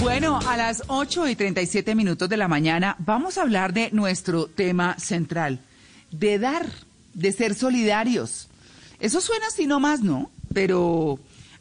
Bueno, 0.00 0.38
a 0.48 0.56
las 0.56 0.82
8 0.86 1.28
y 1.28 1.36
37 1.36 1.94
minutos 1.94 2.26
de 2.30 2.38
la 2.38 2.48
mañana 2.48 2.96
vamos 3.00 3.36
a 3.36 3.42
hablar 3.42 3.74
de 3.74 3.90
nuestro 3.92 4.46
tema 4.46 4.98
central, 4.98 5.60
de 6.10 6.38
dar, 6.38 6.66
de 7.12 7.32
ser 7.32 7.54
solidarios. 7.54 8.48
Eso 8.98 9.20
suena 9.20 9.48
así 9.48 9.66
nomás, 9.66 10.00
¿no? 10.00 10.30
Pero 10.54 11.18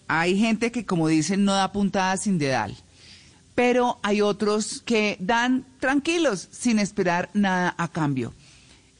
hay 0.07 0.39
gente 0.39 0.71
que, 0.71 0.85
como 0.85 1.09
dicen, 1.09 1.43
no 1.43 1.53
da 1.53 1.73
puntada 1.73 2.15
sin 2.15 2.37
dedal. 2.39 2.77
Pero 3.55 3.99
hay 4.03 4.21
otros 4.21 4.83
que 4.85 5.17
dan 5.19 5.65
tranquilos, 5.81 6.47
sin 6.49 6.79
esperar 6.79 7.29
nada 7.33 7.75
a 7.77 7.89
cambio. 7.89 8.33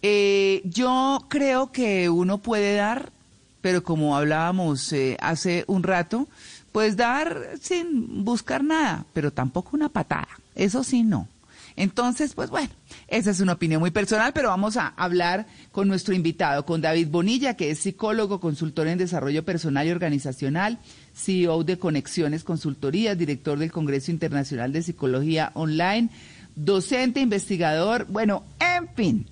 Eh, 0.02 0.62
yo 0.66 1.26
creo 1.30 1.72
que 1.72 2.10
uno 2.10 2.40
puede 2.40 2.76
dar, 2.76 3.14
pero 3.62 3.84
como 3.84 4.18
hablábamos 4.18 4.92
eh, 4.92 5.18
hace 5.22 5.64
un 5.68 5.84
rato, 5.84 6.28
pues 6.72 6.98
dar 6.98 7.38
sin 7.62 8.24
buscar 8.24 8.64
nada, 8.64 9.06
pero 9.14 9.32
tampoco 9.32 9.72
una 9.74 9.90
patada. 9.90 10.28
Eso 10.56 10.84
sí, 10.84 11.04
no. 11.04 11.28
Entonces, 11.76 12.34
pues 12.34 12.50
bueno, 12.50 12.70
esa 13.08 13.32
es 13.32 13.40
una 13.40 13.54
opinión 13.54 13.80
muy 13.80 13.92
personal, 13.92 14.34
pero 14.34 14.50
vamos 14.50 14.76
a 14.76 14.88
hablar 14.98 15.48
con 15.72 15.88
nuestro 15.88 16.14
invitado, 16.14 16.66
con 16.66 16.82
David 16.82 17.08
Bonilla, 17.10 17.54
que 17.54 17.72
es 17.72 17.80
psicólogo, 17.80 18.42
consultor 18.42 18.88
en 18.88 18.98
desarrollo 18.98 19.46
personal 19.46 19.88
y 19.88 19.92
organizacional, 19.92 20.80
CEO 21.16 21.64
de 21.64 21.80
Conexiones 21.80 22.44
Consultorías, 22.44 23.18
director 23.18 23.58
del 23.58 23.72
Congreso 23.72 24.12
Internacional 24.12 24.74
de 24.74 24.82
Psicología 24.82 25.52
Online, 25.54 26.10
docente, 26.54 27.22
investigador, 27.22 28.08
bueno, 28.10 28.44
en 28.60 28.90
fin, 28.90 29.26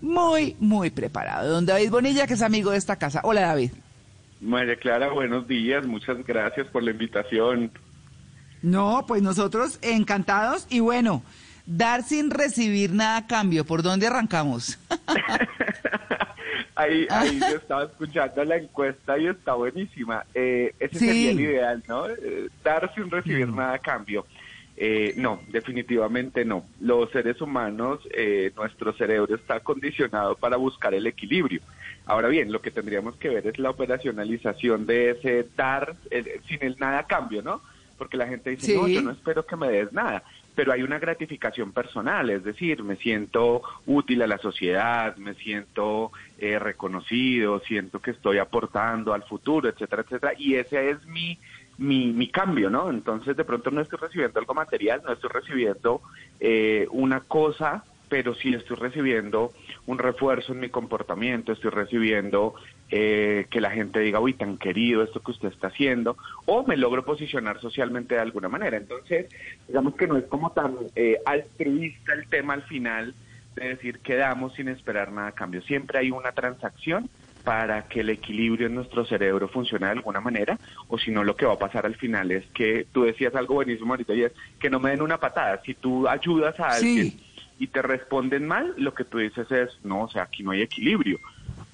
muy, 0.00 0.56
muy 0.58 0.88
preparado. 0.88 1.50
Don 1.50 1.66
David 1.66 1.90
Bonilla, 1.90 2.26
que 2.26 2.34
es 2.34 2.42
amigo 2.42 2.70
de 2.70 2.78
esta 2.78 2.96
casa. 2.96 3.20
Hola, 3.22 3.42
David. 3.42 3.72
María 4.40 4.76
Clara, 4.76 5.08
buenos 5.10 5.48
días, 5.48 5.86
muchas 5.86 6.24
gracias 6.24 6.66
por 6.68 6.82
la 6.82 6.90
invitación. 6.90 7.70
No, 8.62 9.04
pues 9.06 9.22
nosotros 9.22 9.78
encantados 9.82 10.66
y 10.70 10.80
bueno, 10.80 11.22
dar 11.66 12.02
sin 12.02 12.30
recibir 12.30 12.92
nada 12.92 13.18
a 13.18 13.26
cambio. 13.26 13.64
¿Por 13.64 13.82
dónde 13.82 14.06
arrancamos? 14.06 14.78
ahí, 16.74 17.06
ahí 17.10 17.38
yo 17.40 17.46
estaba 17.56 17.84
escuchando 17.84 18.44
la 18.44 18.56
encuesta 18.56 19.18
y 19.18 19.26
está 19.26 19.54
buenísima. 19.54 20.24
Eh, 20.34 20.74
ese 20.78 20.98
Sí. 20.98 21.06
sería 21.06 21.30
el 21.30 21.40
ideal, 21.40 21.82
¿no? 21.88 22.08
Eh, 22.08 22.48
dar 22.64 22.92
sin 22.94 23.10
recibir 23.10 23.48
nada 23.48 23.74
a 23.74 23.78
cambio. 23.78 24.26
Eh, 24.78 25.14
no, 25.16 25.40
definitivamente 25.48 26.44
no. 26.44 26.66
Los 26.80 27.10
seres 27.10 27.40
humanos, 27.40 28.00
eh, 28.12 28.52
nuestro 28.56 28.92
cerebro 28.92 29.34
está 29.34 29.60
condicionado 29.60 30.34
para 30.36 30.56
buscar 30.58 30.92
el 30.92 31.06
equilibrio. 31.06 31.62
Ahora 32.06 32.28
bien, 32.28 32.52
lo 32.52 32.60
que 32.62 32.70
tendríamos 32.70 33.16
que 33.16 33.28
ver 33.28 33.46
es 33.48 33.58
la 33.58 33.70
operacionalización 33.70 34.86
de 34.86 35.10
ese 35.10 35.46
dar 35.56 35.96
eh, 36.10 36.40
sin 36.46 36.62
el 36.62 36.76
nada 36.78 37.00
a 37.00 37.06
cambio, 37.06 37.42
¿no? 37.42 37.60
Porque 37.98 38.16
la 38.16 38.26
gente 38.28 38.50
dice, 38.50 38.66
Sí. 38.66 38.74
no, 38.76 38.86
yo 38.88 39.02
no 39.02 39.10
espero 39.10 39.44
que 39.44 39.56
me 39.56 39.68
des 39.68 39.92
nada, 39.92 40.22
pero 40.54 40.72
hay 40.72 40.82
una 40.82 40.98
gratificación 40.98 41.72
personal, 41.72 42.30
es 42.30 42.44
decir, 42.44 42.82
me 42.84 42.96
siento 42.96 43.62
útil 43.86 44.22
a 44.22 44.26
la 44.26 44.38
sociedad, 44.38 45.16
me 45.16 45.34
siento 45.34 46.12
eh, 46.38 46.58
reconocido, 46.58 47.58
siento 47.60 48.00
que 48.00 48.12
estoy 48.12 48.38
aportando 48.38 49.12
al 49.12 49.22
futuro, 49.24 49.68
etcétera, 49.68 50.02
etcétera, 50.02 50.32
y 50.38 50.54
ese 50.54 50.90
es 50.90 51.04
mi, 51.06 51.38
mi, 51.78 52.12
mi 52.12 52.28
cambio, 52.28 52.70
¿no? 52.70 52.88
Entonces, 52.90 53.36
de 53.36 53.44
pronto 53.44 53.70
no 53.70 53.80
estoy 53.80 53.98
recibiendo 53.98 54.38
algo 54.38 54.54
material, 54.54 55.02
no 55.04 55.12
estoy 55.12 55.30
recibiendo 55.30 56.02
eh, 56.38 56.86
una 56.90 57.20
cosa, 57.20 57.82
pero 58.08 58.34
sí 58.34 58.54
estoy 58.54 58.76
recibiendo 58.76 59.52
un 59.86 59.98
refuerzo 59.98 60.52
en 60.52 60.60
mi 60.60 60.68
comportamiento, 60.68 61.52
estoy 61.52 61.70
recibiendo 61.70 62.54
eh, 62.90 63.46
que 63.50 63.60
la 63.60 63.70
gente 63.70 64.00
diga, 64.00 64.20
uy, 64.20 64.34
tan 64.34 64.58
querido 64.58 65.02
esto 65.02 65.20
que 65.20 65.32
usted 65.32 65.48
está 65.48 65.68
haciendo, 65.68 66.16
o 66.44 66.64
me 66.64 66.76
logro 66.76 67.04
posicionar 67.04 67.60
socialmente 67.60 68.14
de 68.14 68.20
alguna 68.20 68.48
manera. 68.48 68.76
Entonces, 68.76 69.26
digamos 69.66 69.94
que 69.96 70.06
no 70.06 70.16
es 70.16 70.24
como 70.24 70.52
tan 70.52 70.76
eh, 70.94 71.18
altruista 71.24 72.12
el 72.12 72.28
tema 72.28 72.54
al 72.54 72.62
final 72.62 73.14
de 73.56 73.68
decir 73.68 74.00
que 74.00 74.16
damos 74.16 74.54
sin 74.54 74.68
esperar 74.68 75.10
nada 75.10 75.28
a 75.28 75.32
cambio. 75.32 75.62
Siempre 75.62 75.98
hay 75.98 76.10
una 76.10 76.32
transacción 76.32 77.08
para 77.42 77.86
que 77.86 78.00
el 78.00 78.10
equilibrio 78.10 78.66
en 78.66 78.74
nuestro 78.74 79.06
cerebro 79.06 79.48
funcione 79.48 79.86
de 79.86 79.92
alguna 79.92 80.20
manera, 80.20 80.58
o 80.88 80.98
si 80.98 81.12
no, 81.12 81.22
lo 81.22 81.36
que 81.36 81.46
va 81.46 81.52
a 81.52 81.58
pasar 81.58 81.86
al 81.86 81.94
final 81.94 82.32
es 82.32 82.44
que 82.46 82.88
tú 82.90 83.04
decías 83.04 83.36
algo 83.36 83.54
buenísimo 83.54 83.92
ahorita 83.92 84.14
y 84.14 84.24
es 84.24 84.32
que 84.58 84.68
no 84.68 84.80
me 84.80 84.90
den 84.90 85.00
una 85.00 85.18
patada. 85.18 85.62
Si 85.64 85.74
tú 85.74 86.08
ayudas 86.08 86.58
a 86.58 86.80
Sí. 86.80 87.20
Y 87.58 87.68
te 87.68 87.82
responden 87.82 88.46
mal, 88.46 88.74
lo 88.76 88.94
que 88.94 89.04
tú 89.04 89.18
dices 89.18 89.50
es, 89.50 89.70
no, 89.82 90.02
o 90.02 90.10
sea, 90.10 90.24
aquí 90.24 90.42
no 90.42 90.50
hay 90.50 90.62
equilibrio. 90.62 91.18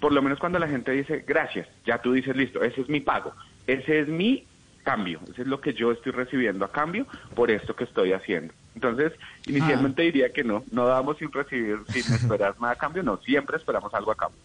Por 0.01 0.13
lo 0.13 0.23
menos 0.23 0.39
cuando 0.39 0.59
la 0.59 0.69
gente 0.69 0.93
dice, 0.93 1.25
gracias, 1.27 1.69
ya 1.85 1.99
tú 1.99 2.13
dices, 2.13 2.37
listo, 2.37 2.63
ese 2.63 2.83
es 2.83 2.89
mi 2.89 3.01
pago, 3.01 3.33
ese 3.67 4.01
es 4.01 4.09
mi 4.09 4.47
cambio, 4.85 5.21
ese 5.31 5.43
es 5.43 5.49
lo 5.49 5.61
que 5.61 5.75
yo 5.75 5.93
estoy 5.93 6.13
recibiendo 6.13 6.65
a 6.65 6.73
cambio 6.73 7.07
por 7.35 7.51
esto 7.51 7.75
que 7.77 7.85
estoy 7.85 8.13
haciendo. 8.13 8.53
Entonces, 8.75 9.13
inicialmente 9.47 10.03
diría 10.03 10.33
que 10.33 10.45
no, 10.45 10.65
no 10.73 10.87
damos 10.87 11.19
sin 11.19 11.31
recibir, 11.31 11.79
sin 11.89 12.13
esperar 12.15 12.55
nada 12.61 12.75
a 12.75 12.77
cambio, 12.77 13.03
no, 13.03 13.19
siempre 13.19 13.57
esperamos 13.57 13.93
algo 13.95 14.11
a 14.13 14.17
cambio. 14.17 14.41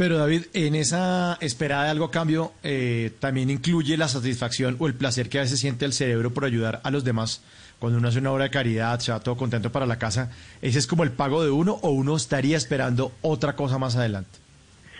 Pero 0.00 0.16
David, 0.16 0.44
en 0.54 0.76
esa 0.76 1.36
esperada 1.42 1.84
de 1.84 1.90
algo 1.90 2.06
a 2.06 2.10
cambio, 2.10 2.54
eh, 2.62 3.12
también 3.18 3.50
incluye 3.50 3.98
la 3.98 4.08
satisfacción 4.08 4.76
o 4.78 4.86
el 4.86 4.94
placer 4.94 5.28
que 5.28 5.38
a 5.38 5.42
veces 5.42 5.60
siente 5.60 5.84
el 5.84 5.92
cerebro 5.92 6.30
por 6.30 6.46
ayudar 6.46 6.80
a 6.84 6.90
los 6.90 7.04
demás. 7.04 7.42
Cuando 7.80 7.98
uno 7.98 8.08
hace 8.08 8.18
una 8.18 8.30
obra 8.30 8.44
de 8.44 8.50
caridad, 8.50 9.00
se 9.00 9.10
va 9.10 9.20
todo 9.20 9.38
contento 9.38 9.72
para 9.72 9.86
la 9.86 9.98
casa, 9.98 10.30
¿ese 10.60 10.78
es 10.78 10.86
como 10.86 11.02
el 11.02 11.12
pago 11.12 11.42
de 11.42 11.50
uno 11.50 11.78
o 11.80 11.90
uno 11.90 12.14
estaría 12.14 12.58
esperando 12.58 13.10
otra 13.22 13.56
cosa 13.56 13.78
más 13.78 13.96
adelante? 13.96 14.38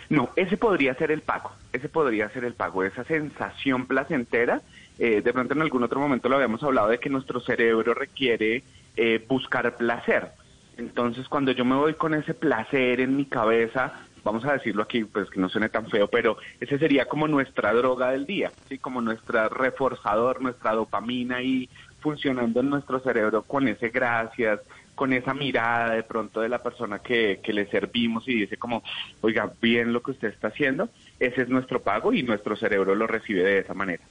No, 0.09 0.31
ese 0.35 0.57
podría 0.57 0.95
ser 0.95 1.11
el 1.11 1.21
pago, 1.21 1.51
ese 1.71 1.89
podría 1.89 2.27
ser 2.29 2.43
el 2.43 2.55
pago, 2.55 2.83
esa 2.83 3.03
sensación 3.03 3.85
placentera. 3.85 4.61
eh, 4.97 5.21
de 5.21 5.31
pronto 5.31 5.53
en 5.53 5.61
algún 5.61 5.83
otro 5.83 5.99
momento 5.99 6.27
lo 6.27 6.35
habíamos 6.35 6.63
hablado 6.63 6.89
de 6.89 6.99
que 6.99 7.09
nuestro 7.09 7.39
cerebro 7.39 7.93
requiere 7.93 8.63
eh, 8.97 9.23
buscar 9.29 9.75
placer. 9.77 10.31
Entonces 10.75 11.29
cuando 11.29 11.51
yo 11.51 11.63
me 11.63 11.75
voy 11.75 11.93
con 11.93 12.15
ese 12.15 12.33
placer 12.33 12.99
en 12.99 13.15
mi 13.15 13.25
cabeza, 13.25 13.93
vamos 14.23 14.43
a 14.45 14.53
decirlo 14.53 14.83
aquí, 14.83 15.03
pues 15.03 15.29
que 15.29 15.39
no 15.39 15.49
suene 15.49 15.69
tan 15.69 15.87
feo, 15.87 16.07
pero 16.07 16.37
ese 16.59 16.77
sería 16.77 17.05
como 17.05 17.27
nuestra 17.27 17.73
droga 17.73 18.11
del 18.11 18.25
día, 18.25 18.51
¿sí? 18.69 18.79
como 18.79 19.01
nuestra 19.01 19.49
reforzador, 19.49 20.41
nuestra 20.41 20.73
dopamina 20.73 21.37
ahí 21.37 21.69
funcionando 22.01 22.59
en 22.59 22.69
nuestro 22.69 22.99
cerebro 22.99 23.43
con 23.43 23.67
ese 23.67 23.89
gracias, 23.89 24.59
con 24.95 25.13
esa 25.13 25.33
mirada 25.33 25.93
de 25.93 26.03
pronto 26.03 26.41
de 26.41 26.49
la 26.49 26.61
persona 26.61 26.99
que, 26.99 27.39
que 27.43 27.53
le 27.53 27.65
servimos 27.69 28.27
y 28.27 28.33
dice 28.41 28.57
como, 28.57 28.83
oiga, 29.21 29.51
bien 29.61 29.93
lo 29.93 30.03
que 30.03 30.11
usted 30.11 30.27
está 30.29 30.49
haciendo, 30.49 30.89
ese 31.19 31.43
es 31.43 31.49
nuestro 31.49 31.81
pago 31.81 32.11
y 32.13 32.23
nuestro 32.23 32.55
cerebro 32.55 32.93
lo 32.95 33.07
recibe 33.07 33.43
de 33.43 33.59
esa 33.59 33.73
manera. 33.73 34.03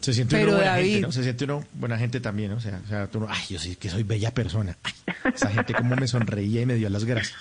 Se 0.00 0.12
siente 0.12 0.36
Pero, 0.36 0.48
uno 0.48 0.56
buena 0.58 0.72
David- 0.72 0.90
gente, 0.92 1.06
¿no? 1.06 1.12
Se 1.12 1.22
siente 1.22 1.44
uno 1.44 1.64
buena 1.74 1.98
gente 1.98 2.20
también, 2.20 2.50
¿no? 2.50 2.56
O 2.56 2.60
sea, 2.60 2.80
o 2.84 2.88
sea 2.88 3.06
tú 3.08 3.20
no, 3.20 3.26
ay, 3.28 3.42
yo 3.50 3.58
sí 3.58 3.76
que 3.76 3.88
soy 3.88 4.02
bella 4.02 4.32
persona. 4.32 4.76
Ay, 4.82 4.92
esa 5.34 5.48
gente 5.50 5.74
como 5.74 5.94
me 5.96 6.06
sonreía 6.08 6.62
y 6.62 6.66
me 6.66 6.74
dio 6.74 6.88
las 6.88 7.04
gracias. 7.04 7.36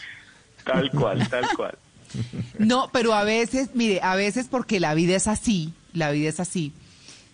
Tal 0.63 0.91
cual, 0.91 1.28
tal 1.29 1.46
cual. 1.56 1.78
No, 2.59 2.90
pero 2.91 3.13
a 3.13 3.23
veces, 3.23 3.69
mire, 3.73 4.02
a 4.03 4.16
veces 4.16 4.47
porque 4.52 4.79
la 4.81 4.94
vida 4.94 5.16
es 5.16 5.28
así, 5.28 5.73
la 5.94 6.12
vida 6.12 6.28
es 6.29 6.40
así, 6.41 6.73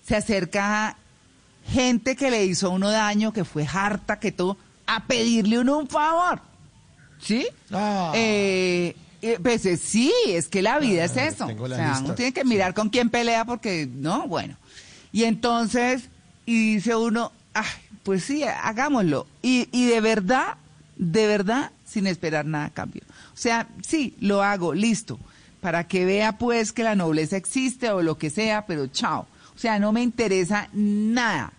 se 0.03 0.16
acerca 0.16 0.98
gente 1.68 2.16
que 2.16 2.31
le 2.31 2.46
hizo 2.46 2.69
uno 2.72 2.90
daño, 2.90 3.34
que 3.34 3.44
fue 3.46 3.66
harta, 3.72 4.19
que 4.19 4.31
todo, 4.31 4.58
a 4.86 5.06
pedirle 5.06 5.60
uno 5.60 5.78
un 5.78 5.88
favor. 5.88 6.42
¿Sí? 7.19 7.48
Ah. 7.72 8.12
Eh, 8.16 8.96
eh, 9.22 9.40
pues 9.42 9.66
eh, 9.66 9.78
sí, 9.78 10.14
es 10.28 10.48
que 10.48 10.62
la 10.62 10.80
vida 10.80 11.04
es 11.04 11.18
Ah, 11.18 11.25
eso. 11.25 11.46
O 11.48 11.68
sea, 11.68 12.00
uno 12.04 12.16
tiene 12.16 12.34
que 12.34 12.46
mirar 12.46 12.74
con 12.74 12.90
quién 12.90 13.10
pelea 13.10 13.46
porque, 13.46 13.88
no, 13.92 14.28
bueno. 14.28 14.56
Y 15.12 15.24
entonces, 15.24 16.10
y 16.46 16.75
dice 16.75 16.96
uno, 16.96 17.31
ay, 17.54 17.66
pues 18.04 18.24
sí, 18.24 18.44
hagámoslo. 18.44 19.25
Y, 19.42 19.68
y 19.72 19.88
de 19.88 20.00
verdad, 20.00 20.58
de 20.96 21.28
verdad, 21.28 21.72
sin 21.86 22.08
esperar 22.08 22.46
nada 22.46 22.66
a 22.66 22.70
cambio. 22.70 23.02
O 23.34 23.38
sea, 23.38 23.68
sí, 23.86 24.16
lo 24.20 24.44
hago, 24.44 24.74
listo. 24.74 25.20
Para 25.62 25.88
que 25.88 26.06
vea 26.06 26.38
pues 26.38 26.72
que 26.72 26.84
la 26.84 26.96
nobleza 26.96 27.36
existe 27.36 27.90
o 27.90 28.04
lo 28.04 28.18
que 28.18 28.30
sea, 28.30 28.66
pero 28.68 28.88
chao. 28.88 29.28
O 29.56 29.60
sea, 29.60 29.80
no 29.80 29.92
me 29.92 30.04
interesa 30.04 30.70
nada. 30.72 31.52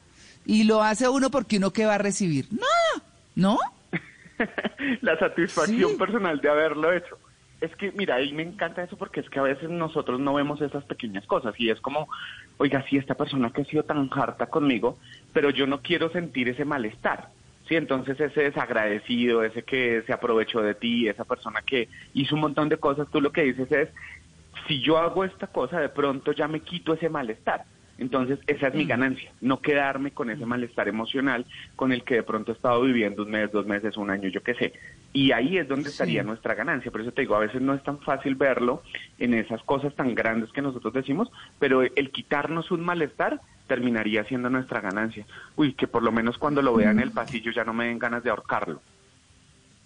Y 0.49 0.65
lo 0.65 0.83
hace 0.83 1.09
uno 1.09 1.31
porque 1.31 1.59
uno 1.59 1.73
que 1.73 1.87
va 1.87 1.95
a 1.97 1.99
recibir. 1.99 2.47
Nada, 2.51 3.07
¿no? 3.37 3.59
La 5.03 5.19
satisfacción 5.19 5.91
Sí. 5.93 5.97
personal 5.97 6.41
de 6.41 6.49
haberlo 6.49 6.93
hecho. 6.93 7.19
Es 7.61 7.75
que, 7.77 7.91
mira, 7.93 8.15
ahí 8.17 8.33
me 8.33 8.45
encanta 8.45 8.83
eso 8.85 8.97
porque 8.97 9.21
es 9.21 9.29
que 9.29 9.39
a 9.41 9.43
veces 9.43 9.69
nosotros 9.69 10.21
no 10.21 10.35
vemos 10.35 10.61
esas 10.61 10.85
pequeñas 10.85 11.27
cosas 11.27 11.55
y 11.59 11.69
es 11.71 11.81
como, 11.81 12.09
oiga, 12.57 12.85
sí, 12.89 12.97
esta 12.97 13.15
persona 13.15 13.51
que 13.51 13.63
ha 13.63 13.65
sido 13.65 13.83
tan 13.83 14.09
harta 14.13 14.47
conmigo, 14.47 14.97
pero 15.33 15.51
yo 15.51 15.67
no 15.67 15.83
quiero 15.83 16.11
sentir 16.11 16.49
ese 16.49 16.65
malestar. 16.65 17.29
Sí, 17.69 17.75
entonces 17.77 18.19
ese 18.19 18.43
desagradecido, 18.45 19.43
ese 19.43 19.65
que 19.65 20.03
se 20.07 20.13
aprovechó 20.13 20.63
de 20.63 20.75
ti, 20.75 21.09
esa 21.09 21.25
persona 21.25 21.61
que 21.61 21.89
hizo 22.15 22.37
un 22.37 22.41
montón 22.41 22.69
de 22.71 22.79
cosas, 22.79 23.07
tú 23.13 23.21
lo 23.21 23.33
que 23.33 23.43
dices 23.43 23.71
es, 23.71 23.89
si 24.67 24.81
yo 24.81 24.97
hago 24.97 25.25
esta 25.25 25.49
cosa, 25.49 25.79
de 25.81 25.89
pronto 25.91 26.33
ya 26.33 26.49
me 26.49 26.61
quito 26.61 26.95
ese 26.95 27.09
malestar. 27.11 27.65
Entonces, 27.99 28.39
esa 28.47 28.69
es 28.69 28.75
mi 28.75 28.85
ganancia, 28.85 29.33
no 29.41 29.61
quedarme 29.61 30.13
con 30.13 30.31
ese 30.31 30.47
malestar 30.47 30.87
emocional 30.87 31.45
con 31.75 31.93
el 31.93 32.05
que 32.05 32.15
de 32.15 32.23
pronto 32.23 32.53
he 32.53 32.55
estado 32.55 32.81
viviendo 32.83 33.25
un 33.25 33.31
mes, 33.31 33.51
dos 33.51 33.67
meses, 33.67 33.97
un 33.97 34.11
año, 34.11 34.29
yo 34.29 34.41
qué 34.43 34.55
sé. 34.55 34.73
Y 35.13 35.33
ahí 35.33 35.59
es 35.59 35.67
donde 35.67 35.89
estaría 35.89 36.23
nuestra 36.23 36.55
ganancia. 36.55 36.93
Por 36.93 37.01
eso 37.01 37.11
te 37.11 37.23
digo, 37.23 37.35
a 37.35 37.41
veces 37.41 37.61
no 37.61 37.75
es 37.75 37.83
tan 37.83 37.99
fácil 37.99 38.37
verlo 38.37 38.83
en 39.19 39.35
esas 39.35 39.61
cosas 39.65 39.95
tan 39.97 40.15
grandes 40.15 40.53
que 40.53 40.63
nosotros 40.63 40.95
decimos, 40.95 41.29
pero 41.59 41.83
el 41.83 42.11
quitarnos 42.13 42.71
un 42.71 42.85
malestar 42.85 43.41
terminaría 43.67 44.25
siendo 44.25 44.49
nuestra 44.49 44.81
ganancia. 44.81 45.27
Uy, 45.57 45.73
que 45.73 45.89
por 45.89 46.05
lo 46.05 46.13
menos 46.13 46.39
cuando 46.39 46.63
lo 46.63 46.75
vea 46.75 46.93
en 46.93 47.01
el 47.01 47.11
pasillo 47.11 47.51
ya 47.51 47.65
no 47.65 47.75
me 47.75 47.87
den 47.87 47.99
ganas 47.99 48.23
de 48.23 48.31
ahorcarlo. 48.31 48.81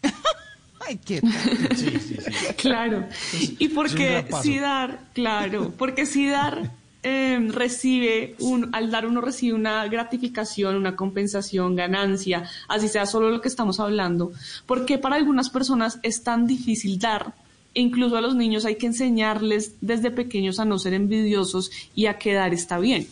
Ay, 0.86 0.98
qué 1.06 1.20
Sí, 1.74 1.98
sí, 1.98 2.16
sí. 2.18 2.54
Claro. 2.56 3.06
Y 3.58 3.68
porque 3.68 4.26
si 4.42 4.58
dar, 4.58 4.98
claro, 5.14 5.72
porque 5.78 6.04
si 6.04 6.28
dar 6.28 6.72
eh, 7.02 7.48
recibe, 7.50 8.36
un, 8.38 8.70
al 8.72 8.90
dar 8.90 9.06
uno 9.06 9.20
recibe 9.20 9.54
una 9.54 9.86
gratificación, 9.88 10.76
una 10.76 10.94
compensación, 10.94 11.74
ganancia, 11.74 12.48
así 12.68 12.88
sea 12.88 13.06
solo 13.06 13.30
lo 13.30 13.40
que 13.40 13.48
estamos 13.48 13.80
hablando, 13.80 14.32
porque 14.66 14.98
para 14.98 15.16
algunas 15.16 15.50
personas 15.50 15.98
es 16.02 16.22
tan 16.22 16.46
difícil 16.46 16.98
dar, 16.98 17.34
incluso 17.74 18.16
a 18.16 18.20
los 18.20 18.36
niños 18.36 18.64
hay 18.64 18.76
que 18.76 18.86
enseñarles 18.86 19.76
desde 19.80 20.10
pequeños 20.10 20.60
a 20.60 20.64
no 20.64 20.78
ser 20.78 20.94
envidiosos 20.94 21.70
y 21.94 22.06
a 22.06 22.18
que 22.18 22.34
dar 22.34 22.54
está 22.54 22.78
bien. 22.78 23.06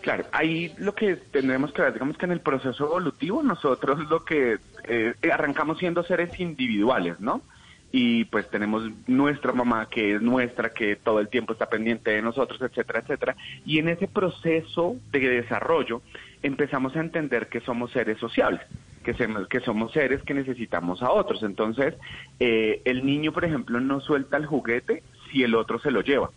Claro, 0.00 0.24
ahí 0.30 0.72
lo 0.78 0.94
que 0.94 1.16
tendremos 1.16 1.72
que 1.72 1.82
ver, 1.82 1.92
digamos 1.92 2.16
que 2.16 2.26
en 2.26 2.32
el 2.32 2.40
proceso 2.40 2.84
evolutivo 2.84 3.42
nosotros 3.42 4.08
lo 4.08 4.24
que 4.24 4.58
eh, 4.84 5.14
arrancamos 5.32 5.78
siendo 5.78 6.04
seres 6.04 6.38
individuales, 6.38 7.18
¿no? 7.18 7.42
Y 7.90 8.24
pues 8.26 8.50
tenemos 8.50 8.82
nuestra 9.06 9.52
mamá 9.52 9.88
que 9.88 10.14
es 10.16 10.20
nuestra, 10.22 10.70
que 10.74 10.96
todo 10.96 11.20
el 11.20 11.28
tiempo 11.28 11.54
está 11.54 11.66
pendiente 11.70 12.10
de 12.10 12.20
nosotros, 12.22 12.60
etcétera, 12.60 13.00
etcétera. 13.00 13.36
Y 13.64 13.78
en 13.78 13.88
ese 13.88 14.06
proceso 14.08 14.96
de 15.10 15.20
desarrollo 15.20 16.02
empezamos 16.42 16.94
a 16.96 17.00
entender 17.00 17.48
que 17.48 17.60
somos 17.60 17.90
seres 17.90 18.18
sociables, 18.18 18.60
que, 19.02 19.14
sem- 19.14 19.48
que 19.48 19.60
somos 19.60 19.92
seres 19.92 20.22
que 20.22 20.34
necesitamos 20.34 21.02
a 21.02 21.10
otros. 21.10 21.42
Entonces, 21.42 21.94
eh, 22.38 22.82
el 22.84 23.06
niño, 23.06 23.32
por 23.32 23.44
ejemplo, 23.46 23.80
no 23.80 24.00
suelta 24.00 24.36
el 24.36 24.44
juguete 24.44 25.02
si 25.30 25.42
el 25.42 25.54
otro 25.54 25.78
se 25.78 25.90
lo 25.90 26.02
lleva 26.02 26.30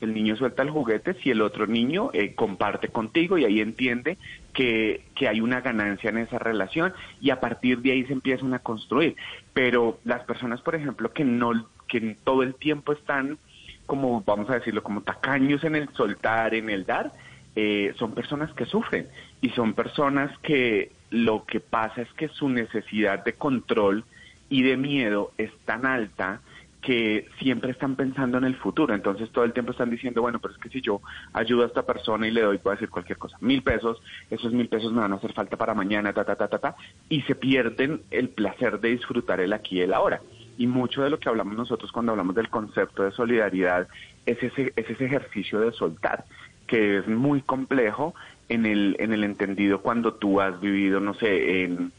el 0.00 0.14
niño 0.14 0.36
suelta 0.36 0.62
el 0.62 0.70
juguete 0.70 1.14
si 1.14 1.30
el 1.30 1.42
otro 1.42 1.66
niño 1.66 2.10
eh, 2.12 2.34
comparte 2.34 2.88
contigo 2.88 3.38
y 3.38 3.44
ahí 3.44 3.60
entiende 3.60 4.18
que, 4.52 5.02
que 5.14 5.28
hay 5.28 5.40
una 5.40 5.60
ganancia 5.60 6.10
en 6.10 6.18
esa 6.18 6.38
relación 6.38 6.92
y 7.20 7.30
a 7.30 7.40
partir 7.40 7.80
de 7.80 7.92
ahí 7.92 8.04
se 8.04 8.12
empiezan 8.12 8.54
a 8.54 8.60
construir. 8.60 9.16
Pero 9.52 9.98
las 10.04 10.24
personas, 10.24 10.60
por 10.60 10.74
ejemplo, 10.74 11.12
que 11.12 11.24
no, 11.24 11.66
que 11.88 12.16
todo 12.24 12.42
el 12.42 12.54
tiempo 12.54 12.92
están 12.92 13.38
como, 13.86 14.22
vamos 14.22 14.48
a 14.50 14.54
decirlo, 14.54 14.84
como 14.84 15.02
tacaños 15.02 15.64
en 15.64 15.74
el 15.74 15.88
soltar, 15.94 16.54
en 16.54 16.70
el 16.70 16.86
dar, 16.86 17.12
eh, 17.56 17.92
son 17.98 18.12
personas 18.12 18.52
que 18.52 18.64
sufren 18.64 19.08
y 19.40 19.50
son 19.50 19.74
personas 19.74 20.30
que 20.38 20.92
lo 21.10 21.44
que 21.44 21.58
pasa 21.58 22.02
es 22.02 22.12
que 22.12 22.28
su 22.28 22.48
necesidad 22.48 23.24
de 23.24 23.32
control 23.32 24.04
y 24.48 24.62
de 24.62 24.76
miedo 24.76 25.32
es 25.38 25.50
tan 25.64 25.86
alta 25.86 26.40
que 26.80 27.28
siempre 27.38 27.72
están 27.72 27.94
pensando 27.94 28.38
en 28.38 28.44
el 28.44 28.56
futuro, 28.56 28.94
entonces 28.94 29.30
todo 29.30 29.44
el 29.44 29.52
tiempo 29.52 29.72
están 29.72 29.90
diciendo, 29.90 30.22
bueno, 30.22 30.38
pero 30.38 30.54
es 30.54 30.60
que 30.60 30.70
si 30.70 30.80
yo 30.80 31.02
ayudo 31.32 31.64
a 31.64 31.66
esta 31.66 31.84
persona 31.84 32.26
y 32.26 32.30
le 32.30 32.40
doy, 32.40 32.58
puedo 32.58 32.74
decir 32.74 32.88
cualquier 32.88 33.18
cosa, 33.18 33.36
mil 33.40 33.62
pesos, 33.62 34.02
esos 34.30 34.52
mil 34.52 34.68
pesos 34.68 34.92
me 34.92 35.00
van 35.00 35.12
a 35.12 35.16
hacer 35.16 35.32
falta 35.34 35.56
para 35.56 35.74
mañana, 35.74 36.12
ta, 36.12 36.24
ta, 36.24 36.36
ta, 36.36 36.48
ta, 36.48 36.58
ta, 36.58 36.76
y 37.08 37.20
se 37.22 37.34
pierden 37.34 38.00
el 38.10 38.30
placer 38.30 38.80
de 38.80 38.90
disfrutar 38.90 39.40
el 39.40 39.52
aquí 39.52 39.78
y 39.78 39.82
el 39.82 39.92
ahora. 39.92 40.20
Y 40.56 40.66
mucho 40.66 41.02
de 41.02 41.10
lo 41.10 41.18
que 41.18 41.28
hablamos 41.28 41.56
nosotros 41.56 41.92
cuando 41.92 42.12
hablamos 42.12 42.34
del 42.34 42.48
concepto 42.48 43.02
de 43.02 43.12
solidaridad 43.12 43.88
es 44.26 44.42
ese, 44.42 44.72
es 44.76 44.90
ese 44.90 45.04
ejercicio 45.04 45.60
de 45.60 45.72
soltar, 45.72 46.24
que 46.66 46.98
es 46.98 47.08
muy 47.08 47.42
complejo 47.42 48.14
en 48.48 48.64
el, 48.64 48.96
en 49.00 49.12
el 49.12 49.24
entendido 49.24 49.80
cuando 49.80 50.14
tú 50.14 50.40
has 50.40 50.60
vivido, 50.60 51.00
no 51.00 51.14
sé, 51.14 51.64
en, 51.64 51.92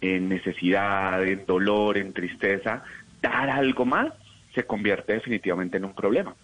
en 0.00 0.28
necesidad, 0.28 1.24
en 1.26 1.44
dolor, 1.44 1.98
en 1.98 2.12
tristeza, 2.12 2.84
dar 3.20 3.50
algo 3.50 3.84
más 3.84 4.12
se 4.58 4.66
convierte 4.66 5.12
definitivamente 5.12 5.76
en 5.76 5.84
un 5.84 5.94
problema. 5.94 6.34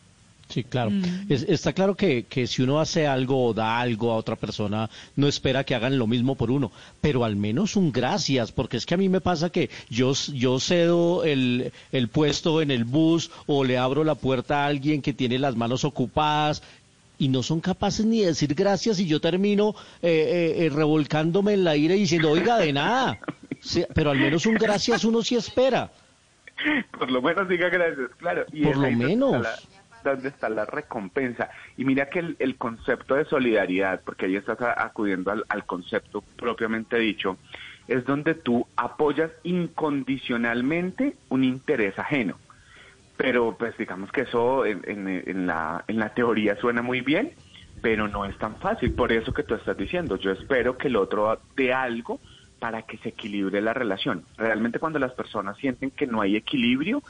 Sí, 0.48 0.62
claro. 0.62 0.90
Es- 1.28 1.46
está 1.48 1.72
claro 1.72 1.94
que, 1.96 2.24
que 2.24 2.46
si 2.46 2.60
uno 2.62 2.78
hace 2.78 3.06
algo 3.06 3.46
o 3.46 3.54
da 3.54 3.80
algo 3.80 4.12
a 4.12 4.16
otra 4.16 4.36
persona, 4.36 4.90
no 5.16 5.26
espera 5.26 5.64
que 5.64 5.74
hagan 5.74 5.98
lo 5.98 6.06
mismo 6.06 6.34
por 6.36 6.50
uno, 6.50 6.70
pero 7.00 7.24
al 7.24 7.34
menos 7.34 7.76
un 7.76 7.90
gracias, 7.90 8.52
porque 8.52 8.76
es 8.76 8.84
que 8.86 8.92
a 8.94 8.98
mí 8.98 9.08
me 9.08 9.22
pasa 9.22 9.48
que 9.50 9.70
yo, 9.88 10.12
yo 10.34 10.60
cedo 10.60 11.24
el, 11.24 11.72
el 11.92 12.08
puesto 12.08 12.60
en 12.60 12.70
el 12.70 12.84
bus 12.84 13.30
o 13.46 13.64
le 13.64 13.78
abro 13.78 14.04
la 14.04 14.14
puerta 14.16 14.62
a 14.64 14.66
alguien 14.66 15.00
que 15.00 15.14
tiene 15.14 15.38
las 15.38 15.56
manos 15.56 15.82
ocupadas 15.84 16.62
y 17.18 17.28
no 17.28 17.42
son 17.42 17.60
capaces 17.60 18.04
ni 18.04 18.20
de 18.20 18.26
decir 18.26 18.54
gracias 18.54 19.00
y 19.00 19.06
yo 19.06 19.20
termino 19.20 19.74
eh, 20.02 20.10
eh, 20.58 20.66
eh, 20.66 20.68
revolcándome 20.68 21.54
en 21.54 21.64
la 21.64 21.74
ira 21.76 21.94
y 21.96 22.00
diciendo, 22.00 22.30
oiga, 22.30 22.58
de 22.58 22.72
nada. 22.72 23.18
Sí, 23.60 23.82
pero 23.94 24.10
al 24.10 24.18
menos 24.18 24.44
un 24.44 24.54
gracias 24.56 25.04
uno 25.04 25.22
sí 25.22 25.36
espera. 25.36 25.90
Por 26.98 27.10
lo 27.10 27.22
menos 27.22 27.48
diga 27.48 27.68
gracias, 27.68 28.10
claro. 28.16 28.46
Y 28.52 28.62
Por 28.64 28.76
lo 28.76 28.82
donde 28.82 29.06
menos. 29.06 29.34
está 29.34 29.38
la- 29.38 29.58
donde 30.02 30.28
está 30.28 30.48
la 30.50 30.66
recompensa. 30.66 31.48
Y 31.78 31.84
mira 31.86 32.10
que 32.10 32.18
el, 32.18 32.36
el 32.38 32.58
concepto 32.58 33.14
de 33.14 33.24
solidaridad, 33.24 34.02
porque 34.04 34.26
ahí 34.26 34.36
estás 34.36 34.58
acudiendo 34.60 35.30
al, 35.30 35.46
al 35.48 35.64
concepto 35.64 36.22
propiamente 36.36 36.98
dicho, 36.98 37.38
es 37.88 38.04
donde 38.04 38.34
tú 38.34 38.66
apoyas 38.76 39.30
incondicionalmente 39.44 41.16
un 41.30 41.44
interés 41.44 41.98
ajeno. 41.98 42.38
Pero 43.16 43.56
pues 43.58 43.76
digamos 43.78 44.10
que 44.12 44.22
eso 44.22 44.66
en, 44.66 44.82
en- 44.86 45.22
en 45.26 45.46
la, 45.46 45.84
en 45.88 45.98
la 45.98 46.12
teoría 46.12 46.56
suena 46.56 46.82
muy 46.82 47.00
bien, 47.00 47.32
pero 47.80 48.08
no 48.08 48.24
es 48.26 48.36
tan 48.38 48.56
fácil. 48.58 48.92
Por 48.94 49.12
eso 49.12 49.32
que 49.32 49.44
tú 49.44 49.54
estás 49.54 49.76
diciendo, 49.76 50.16
yo 50.16 50.32
espero 50.32 50.76
que 50.76 50.88
el 50.88 50.96
otro 50.96 51.40
dé 51.56 51.72
algo 51.72 52.20
para 52.64 52.80
que 52.80 52.96
se 52.96 53.10
equilibre 53.10 53.60
la 53.60 53.74
relación. 53.74 54.24
Realmente 54.38 54.78
cuando 54.78 54.98
las 54.98 55.12
personas 55.12 55.58
sienten 55.58 55.90
que 55.90 56.06
no 56.06 56.22
hay 56.22 56.34
equilibrio, 56.34 57.02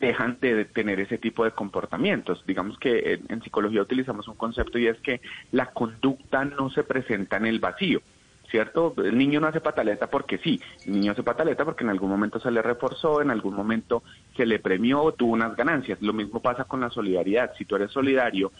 dejan 0.00 0.38
de 0.40 0.64
tener 0.64 0.98
ese 0.98 1.16
tipo 1.16 1.44
de 1.44 1.52
comportamientos. 1.52 2.42
Digamos 2.44 2.76
que 2.76 3.20
en, 3.28 3.40
psicología 3.40 3.82
utilizamos 3.82 4.26
un 4.26 4.34
concepto 4.34 4.80
y 4.80 4.88
es 4.88 4.98
que 5.02 5.20
la 5.52 5.66
conducta 5.66 6.44
no 6.44 6.70
se 6.70 6.82
presenta 6.82 7.36
en 7.36 7.46
el 7.46 7.60
vacío. 7.60 8.02
¿Cierto? 8.50 8.94
El 8.98 9.16
niño 9.16 9.38
no 9.38 9.46
hace 9.46 9.60
pataleta 9.60 10.08
porque 10.08 10.38
sí, 10.38 10.60
el 10.86 10.94
niño 10.94 11.12
hace 11.12 11.22
pataleta 11.22 11.64
porque 11.64 11.84
en 11.84 11.90
algún 11.90 12.10
momento 12.10 12.40
se 12.40 12.50
le 12.50 12.60
reforzó, 12.60 13.22
en 13.22 13.30
algún 13.30 13.54
momento 13.54 14.02
se 14.36 14.44
le 14.44 14.58
premió 14.58 15.02
o 15.02 15.12
tuvo 15.12 15.34
unas 15.34 15.54
ganancias. 15.54 16.02
Lo 16.02 16.14
mismo 16.14 16.42
pasa 16.42 16.64
con 16.64 16.80
la 16.80 16.90
solidaridad. 16.90 17.52
Si 17.56 17.64
tú 17.64 17.76
eres 17.76 17.92
solidario 17.92 18.50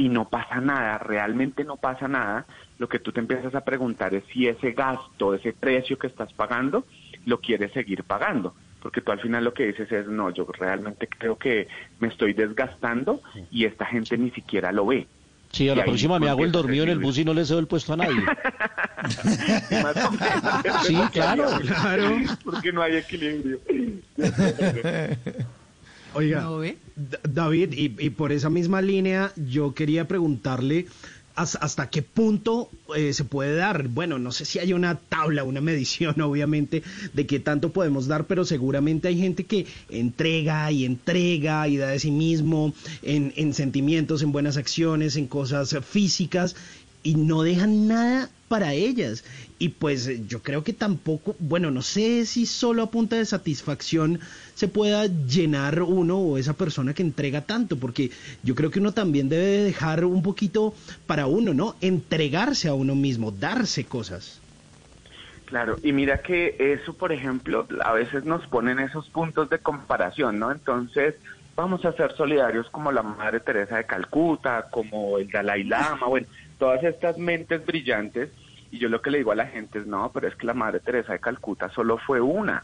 y 0.00 0.08
no 0.08 0.30
pasa 0.30 0.62
nada, 0.62 0.96
realmente 0.96 1.62
no 1.62 1.76
pasa 1.76 2.08
nada, 2.08 2.46
lo 2.78 2.88
que 2.88 3.00
tú 3.00 3.12
te 3.12 3.20
empiezas 3.20 3.54
a 3.54 3.66
preguntar 3.66 4.14
es 4.14 4.24
si 4.32 4.46
ese 4.46 4.72
gasto, 4.72 5.34
ese 5.34 5.52
precio 5.52 5.98
que 5.98 6.06
estás 6.06 6.32
pagando, 6.32 6.86
lo 7.26 7.38
quieres 7.38 7.70
seguir 7.72 8.02
pagando. 8.04 8.54
Porque 8.80 9.02
tú 9.02 9.12
al 9.12 9.20
final 9.20 9.44
lo 9.44 9.52
que 9.52 9.66
dices 9.66 9.92
es, 9.92 10.06
no, 10.06 10.30
yo 10.30 10.46
realmente 10.58 11.06
creo 11.06 11.36
que 11.36 11.68
me 11.98 12.08
estoy 12.08 12.32
desgastando 12.32 13.20
y 13.50 13.66
esta 13.66 13.84
gente 13.84 14.16
ni 14.16 14.30
siquiera 14.30 14.72
lo 14.72 14.86
ve. 14.86 15.06
Sí, 15.52 15.68
a 15.68 15.74
la 15.74 15.84
próxima 15.84 16.18
me 16.18 16.30
hago 16.30 16.46
el 16.46 16.52
dormido 16.52 16.84
en 16.84 16.90
el 16.90 16.98
bus 16.98 17.18
y 17.18 17.24
no 17.26 17.34
le 17.34 17.44
cedo 17.44 17.58
el 17.58 17.66
puesto 17.66 17.92
a 17.92 17.96
nadie. 17.96 18.24
Sí, 20.86 20.96
claro. 21.12 21.46
Claro. 21.66 22.18
Porque 22.44 22.70
no 22.70 22.82
hay 22.82 22.96
equilibrio. 22.96 23.58
Oiga, 26.14 26.42
¿No 26.42 26.58
ve? 26.58 26.76
D- 26.96 27.18
David, 27.28 27.72
y, 27.72 27.94
y 27.98 28.10
por 28.10 28.32
esa 28.32 28.50
misma 28.50 28.82
línea, 28.82 29.32
yo 29.36 29.74
quería 29.74 30.06
preguntarle 30.08 30.86
has- 31.36 31.56
hasta 31.60 31.88
qué 31.88 32.02
punto 32.02 32.68
eh, 32.96 33.12
se 33.12 33.24
puede 33.24 33.54
dar. 33.54 33.86
Bueno, 33.88 34.18
no 34.18 34.32
sé 34.32 34.44
si 34.44 34.58
hay 34.58 34.72
una 34.72 34.96
tabla, 34.96 35.44
una 35.44 35.60
medición, 35.60 36.20
obviamente, 36.20 36.82
de 37.14 37.26
qué 37.26 37.38
tanto 37.38 37.72
podemos 37.72 38.06
dar, 38.08 38.26
pero 38.26 38.44
seguramente 38.44 39.08
hay 39.08 39.18
gente 39.18 39.44
que 39.44 39.66
entrega 39.88 40.70
y 40.72 40.84
entrega 40.84 41.66
y 41.68 41.76
da 41.76 41.88
de 41.88 41.98
sí 42.00 42.10
mismo 42.10 42.74
en, 43.02 43.32
en 43.36 43.54
sentimientos, 43.54 44.22
en 44.22 44.32
buenas 44.32 44.56
acciones, 44.56 45.16
en 45.16 45.28
cosas 45.28 45.76
físicas 45.88 46.56
y 47.02 47.14
no 47.14 47.42
dejan 47.42 47.88
nada 47.88 48.28
para 48.48 48.72
ellas. 48.74 49.24
Y 49.58 49.70
pues 49.70 50.08
eh, 50.08 50.22
yo 50.26 50.42
creo 50.42 50.64
que 50.64 50.72
tampoco, 50.72 51.36
bueno, 51.38 51.70
no 51.70 51.82
sé 51.82 52.26
si 52.26 52.46
solo 52.46 52.82
a 52.82 52.90
punta 52.90 53.16
de 53.16 53.24
satisfacción 53.24 54.20
se 54.54 54.68
pueda 54.68 55.06
llenar 55.06 55.82
uno 55.82 56.18
o 56.18 56.38
esa 56.38 56.54
persona 56.54 56.92
que 56.92 57.02
entrega 57.02 57.42
tanto, 57.42 57.76
porque 57.78 58.10
yo 58.42 58.54
creo 58.54 58.70
que 58.70 58.80
uno 58.80 58.92
también 58.92 59.28
debe 59.28 59.62
dejar 59.62 60.04
un 60.04 60.22
poquito 60.22 60.74
para 61.06 61.26
uno, 61.26 61.54
¿no? 61.54 61.76
Entregarse 61.80 62.68
a 62.68 62.74
uno 62.74 62.94
mismo, 62.94 63.30
darse 63.30 63.84
cosas. 63.84 64.40
Claro, 65.46 65.76
y 65.82 65.92
mira 65.92 66.18
que 66.18 66.56
eso, 66.58 66.94
por 66.94 67.12
ejemplo, 67.12 67.66
a 67.84 67.92
veces 67.92 68.24
nos 68.24 68.46
ponen 68.46 68.78
esos 68.78 69.08
puntos 69.10 69.50
de 69.50 69.58
comparación, 69.58 70.38
¿no? 70.38 70.52
Entonces, 70.52 71.16
vamos 71.56 71.84
a 71.84 71.92
ser 71.92 72.12
solidarios 72.16 72.70
como 72.70 72.92
la 72.92 73.02
Madre 73.02 73.40
Teresa 73.40 73.76
de 73.76 73.84
Calcuta, 73.84 74.66
como 74.70 75.18
el 75.18 75.28
Dalai 75.28 75.64
Lama, 75.64 76.06
bueno, 76.06 76.26
todas 76.60 76.84
estas 76.84 77.18
mentes 77.18 77.66
brillantes. 77.66 78.30
Y 78.70 78.78
yo 78.78 78.88
lo 78.88 79.02
que 79.02 79.10
le 79.10 79.18
digo 79.18 79.32
a 79.32 79.36
la 79.36 79.48
gente 79.48 79.80
es, 79.80 79.86
no, 79.86 80.12
pero 80.14 80.28
es 80.28 80.36
que 80.36 80.46
la 80.46 80.54
Madre 80.54 80.78
Teresa 80.78 81.12
de 81.12 81.18
Calcuta 81.18 81.68
solo 81.70 81.98
fue 81.98 82.20
una. 82.20 82.62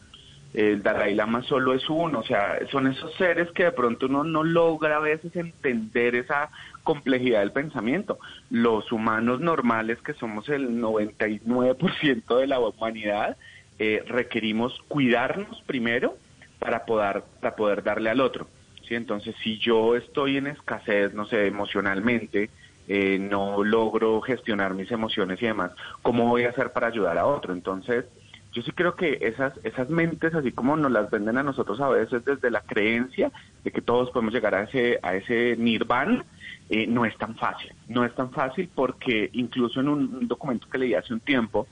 El 0.53 0.81
Dalai 0.81 1.13
Lama 1.13 1.43
solo 1.43 1.73
es 1.73 1.89
uno. 1.89 2.19
O 2.19 2.23
sea, 2.23 2.59
son 2.71 2.87
esos 2.87 3.13
seres 3.15 3.51
que 3.51 3.65
de 3.65 3.71
pronto 3.73 4.05
uno 4.05 4.23
no 4.23 4.43
logra 4.43 4.97
a 4.97 5.01
veces 5.01 5.35
entender 5.35 6.15
esa 6.15 6.49
complejidad 6.83 7.41
del 7.41 7.51
pensamiento. 7.51 8.17
Los 8.49 8.89
humanos 8.93 9.41
normales, 9.41 9.99
que 9.99 10.13
somos 10.13 10.47
el 10.47 10.79
99% 10.79 12.37
de 12.39 12.47
la 12.47 12.59
humanidad, 12.59 13.35
eh, 13.77 14.03
requerimos 14.07 14.79
cuidarnos 14.87 15.61
primero 15.63 16.15
para 16.59 16.85
poder, 16.85 17.23
para 17.41 17.55
poder 17.57 17.83
darle 17.83 18.09
al 18.09 18.21
otro. 18.21 18.47
¿sí? 18.87 18.95
Entonces, 18.95 19.35
si 19.43 19.57
yo 19.57 19.97
estoy 19.97 20.37
en 20.37 20.47
escasez, 20.47 21.13
no 21.13 21.25
sé, 21.25 21.47
emocionalmente, 21.47 22.49
eh, 22.87 23.19
no 23.19 23.63
logro 23.63 24.21
gestionar 24.21 24.73
mis 24.73 24.91
emociones 24.91 25.41
y 25.41 25.45
demás, 25.45 25.71
¿cómo 26.01 26.27
voy 26.27 26.43
a 26.43 26.49
hacer 26.49 26.71
para 26.71 26.87
ayudar 26.87 27.17
a 27.17 27.25
otro? 27.25 27.53
Entonces, 27.53 28.05
yo 28.53 28.61
sí 28.63 28.71
creo 28.71 28.95
que 28.95 29.19
esas, 29.21 29.53
esas 29.63 29.89
mentes, 29.89 30.33
así 30.33 30.51
como 30.51 30.75
nos 30.77 30.91
las 30.91 31.11
venden 31.11 31.37
a 31.37 31.43
nosotros 31.43 31.79
a 31.79 31.89
veces 31.89 32.25
desde 32.25 32.49
la 32.49 32.61
creencia 32.61 33.31
de 33.63 33.71
que 33.71 33.81
todos 33.81 34.09
podemos 34.09 34.33
llegar 34.33 34.55
a 34.55 34.63
ese, 34.63 34.99
a 35.03 35.15
ese 35.15 35.55
nirvana, 35.57 36.25
eh, 36.69 36.87
no 36.87 37.05
es 37.05 37.15
tan 37.17 37.35
fácil. 37.35 37.71
No 37.87 38.03
es 38.03 38.15
tan 38.15 38.31
fácil 38.31 38.69
porque 38.73 39.29
incluso 39.33 39.79
en 39.79 39.89
un, 39.89 40.27
documento 40.27 40.67
que 40.69 40.77
leí 40.77 40.93
hace 40.93 41.13
un 41.13 41.19
tiempo, 41.19 41.67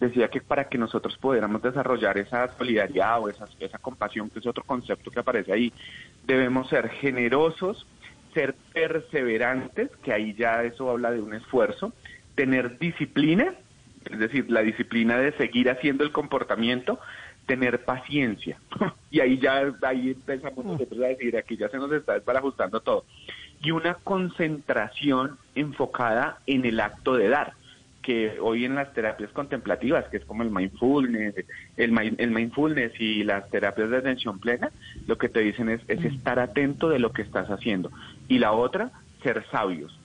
decía 0.00 0.28
que 0.28 0.40
para 0.40 0.68
que 0.68 0.78
nosotros 0.78 1.18
pudiéramos 1.18 1.60
desarrollar 1.62 2.16
esa 2.16 2.48
solidaridad 2.56 3.20
o 3.20 3.28
esa, 3.28 3.46
esa 3.58 3.78
compasión, 3.78 4.30
que 4.30 4.38
es 4.38 4.46
otro 4.46 4.64
concepto 4.64 5.10
que 5.10 5.20
aparece 5.20 5.52
ahí, 5.52 5.72
debemos 6.26 6.68
ser 6.68 6.88
generosos, 6.88 7.86
ser 8.34 8.54
perseverantes, 8.72 9.90
que 10.02 10.12
ahí 10.12 10.34
ya 10.34 10.62
eso 10.64 10.90
habla 10.90 11.10
de 11.10 11.20
un 11.20 11.34
esfuerzo, 11.34 11.92
tener 12.34 12.78
disciplina, 12.78 13.54
es 14.10 14.18
decir, 14.18 14.50
la 14.50 14.62
disciplina 14.62 15.18
de 15.18 15.32
seguir 15.32 15.70
haciendo 15.70 16.04
el 16.04 16.12
comportamiento, 16.12 16.98
tener 17.46 17.84
paciencia. 17.84 18.58
y 19.10 19.20
ahí 19.20 19.38
ya 19.38 19.72
ahí 19.82 20.10
empezamos 20.10 20.64
nosotros 20.64 21.02
a 21.02 21.08
decir, 21.08 21.36
aquí 21.36 21.56
ya 21.56 21.68
se 21.68 21.78
nos 21.78 21.92
está 21.92 22.14
desbarajustando 22.14 22.80
todo. 22.80 23.04
Y 23.62 23.72
una 23.72 23.94
concentración 23.94 25.38
enfocada 25.54 26.38
en 26.46 26.64
el 26.64 26.80
acto 26.80 27.14
de 27.14 27.28
dar 27.28 27.59
que 28.02 28.38
hoy 28.40 28.64
en 28.64 28.74
las 28.74 28.92
terapias 28.94 29.30
contemplativas, 29.32 30.06
que 30.06 30.16
es 30.16 30.24
como 30.24 30.42
el 30.42 30.50
mindfulness, 30.50 31.34
el, 31.76 32.14
el 32.18 32.30
mindfulness 32.30 32.98
y 32.98 33.24
las 33.24 33.48
terapias 33.50 33.90
de 33.90 33.98
atención 33.98 34.38
plena, 34.38 34.70
lo 35.06 35.18
que 35.18 35.28
te 35.28 35.40
dicen 35.40 35.68
es, 35.68 35.82
es 35.88 36.04
estar 36.04 36.38
atento 36.38 36.88
de 36.88 36.98
lo 36.98 37.12
que 37.12 37.22
estás 37.22 37.48
haciendo. 37.50 37.90
Y 38.28 38.38
la 38.38 38.52
otra, 38.52 38.90
ser 39.22 39.44
sabios. 39.50 39.98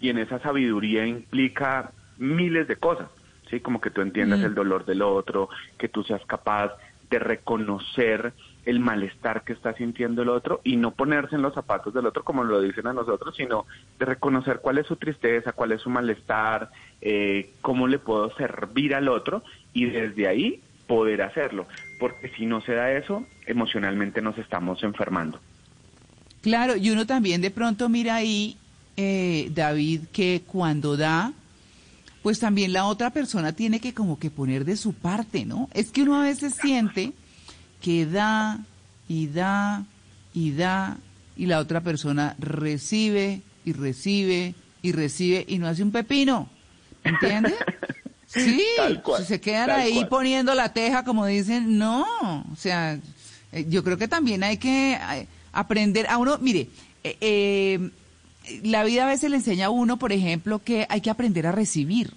Y 0.00 0.10
en 0.10 0.18
esa 0.18 0.40
sabiduría 0.40 1.06
implica 1.06 1.92
miles 2.18 2.66
de 2.68 2.76
cosas, 2.76 3.08
¿sí? 3.48 3.60
Como 3.60 3.80
que 3.80 3.90
tú 3.90 4.00
entiendas 4.00 4.42
el 4.42 4.54
dolor 4.54 4.84
del 4.84 5.02
otro, 5.02 5.48
que 5.78 5.88
tú 5.88 6.02
seas 6.02 6.24
capaz 6.26 6.72
de 7.10 7.18
reconocer 7.18 8.32
el 8.66 8.80
malestar 8.80 9.44
que 9.44 9.52
está 9.52 9.72
sintiendo 9.74 10.22
el 10.22 10.28
otro 10.28 10.60
y 10.64 10.76
no 10.76 10.90
ponerse 10.90 11.36
en 11.36 11.42
los 11.42 11.54
zapatos 11.54 11.94
del 11.94 12.04
otro 12.04 12.24
como 12.24 12.44
lo 12.44 12.60
dicen 12.60 12.88
a 12.88 12.92
nosotros, 12.92 13.34
sino 13.36 13.64
de 13.98 14.04
reconocer 14.04 14.58
cuál 14.60 14.78
es 14.78 14.86
su 14.86 14.96
tristeza, 14.96 15.52
cuál 15.52 15.72
es 15.72 15.80
su 15.80 15.88
malestar, 15.88 16.70
eh, 17.00 17.52
cómo 17.62 17.86
le 17.86 18.00
puedo 18.00 18.34
servir 18.36 18.94
al 18.94 19.08
otro 19.08 19.42
y 19.72 19.86
desde 19.86 20.26
ahí 20.26 20.60
poder 20.88 21.22
hacerlo, 21.22 21.66
porque 21.98 22.28
si 22.36 22.44
no 22.44 22.60
se 22.60 22.74
da 22.74 22.92
eso, 22.92 23.24
emocionalmente 23.46 24.20
nos 24.20 24.36
estamos 24.36 24.82
enfermando. 24.82 25.40
Claro, 26.42 26.76
y 26.76 26.90
uno 26.90 27.06
también 27.06 27.40
de 27.40 27.50
pronto 27.50 27.88
mira 27.88 28.16
ahí, 28.16 28.56
eh, 28.96 29.50
David, 29.54 30.02
que 30.12 30.42
cuando 30.46 30.96
da, 30.96 31.32
pues 32.22 32.40
también 32.40 32.72
la 32.72 32.86
otra 32.86 33.10
persona 33.10 33.52
tiene 33.52 33.78
que 33.78 33.94
como 33.94 34.18
que 34.18 34.30
poner 34.30 34.64
de 34.64 34.76
su 34.76 34.92
parte, 34.92 35.44
¿no? 35.44 35.68
Es 35.72 35.92
que 35.92 36.02
uno 36.02 36.20
a 36.20 36.24
veces 36.24 36.54
siente 36.54 37.12
que 37.80 38.06
da 38.06 38.60
y 39.08 39.28
da 39.28 39.84
y 40.34 40.52
da 40.52 40.98
y 41.36 41.46
la 41.46 41.58
otra 41.58 41.80
persona 41.80 42.34
recibe 42.38 43.42
y 43.64 43.72
recibe 43.72 44.54
y 44.82 44.92
recibe 44.92 45.44
y 45.48 45.58
no 45.58 45.66
hace 45.66 45.82
un 45.82 45.92
pepino. 45.92 46.48
¿Entiendes? 47.04 47.54
Sí, 48.28 48.60
si 49.18 49.24
se 49.24 49.40
quedan 49.40 49.70
ahí 49.70 50.04
poniendo 50.10 50.52
la 50.52 50.72
teja, 50.72 51.04
como 51.04 51.24
dicen, 51.26 51.78
no. 51.78 52.04
O 52.52 52.56
sea, 52.56 52.98
eh, 53.52 53.66
yo 53.68 53.84
creo 53.84 53.96
que 53.96 54.08
también 54.08 54.42
hay 54.42 54.58
que 54.58 54.94
eh, 54.94 55.28
aprender 55.52 56.06
a 56.08 56.18
uno, 56.18 56.36
mire, 56.38 56.68
eh, 57.04 57.90
la 58.64 58.84
vida 58.84 59.04
a 59.04 59.08
veces 59.08 59.30
le 59.30 59.36
enseña 59.36 59.66
a 59.66 59.70
uno, 59.70 59.96
por 59.96 60.12
ejemplo, 60.12 60.58
que 60.58 60.86
hay 60.90 61.00
que 61.00 61.10
aprender 61.10 61.46
a 61.46 61.52
recibir. 61.52 62.14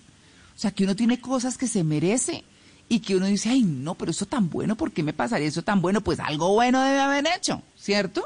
O 0.55 0.59
sea, 0.59 0.71
que 0.71 0.83
uno 0.83 0.95
tiene 0.95 1.21
cosas 1.21 1.57
que 1.57 1.67
se 1.67 1.83
merece 1.83 2.43
y 2.89 2.99
que 3.01 3.15
uno 3.15 3.27
dice, 3.27 3.49
ay, 3.49 3.61
no, 3.61 3.93
pero 3.93 4.09
eso 4.09 4.25
tan 4.25 4.49
bueno, 4.49 4.75
¿por 4.75 4.91
qué 4.91 5.03
me 5.03 5.13
pasaría 5.13 5.47
eso 5.47 5.61
tan 5.61 5.79
bueno? 5.79 6.01
Pues 6.01 6.19
algo 6.19 6.53
bueno 6.53 6.83
debe 6.83 6.99
haber 6.99 7.25
hecho, 7.37 7.61
¿cierto? 7.77 8.23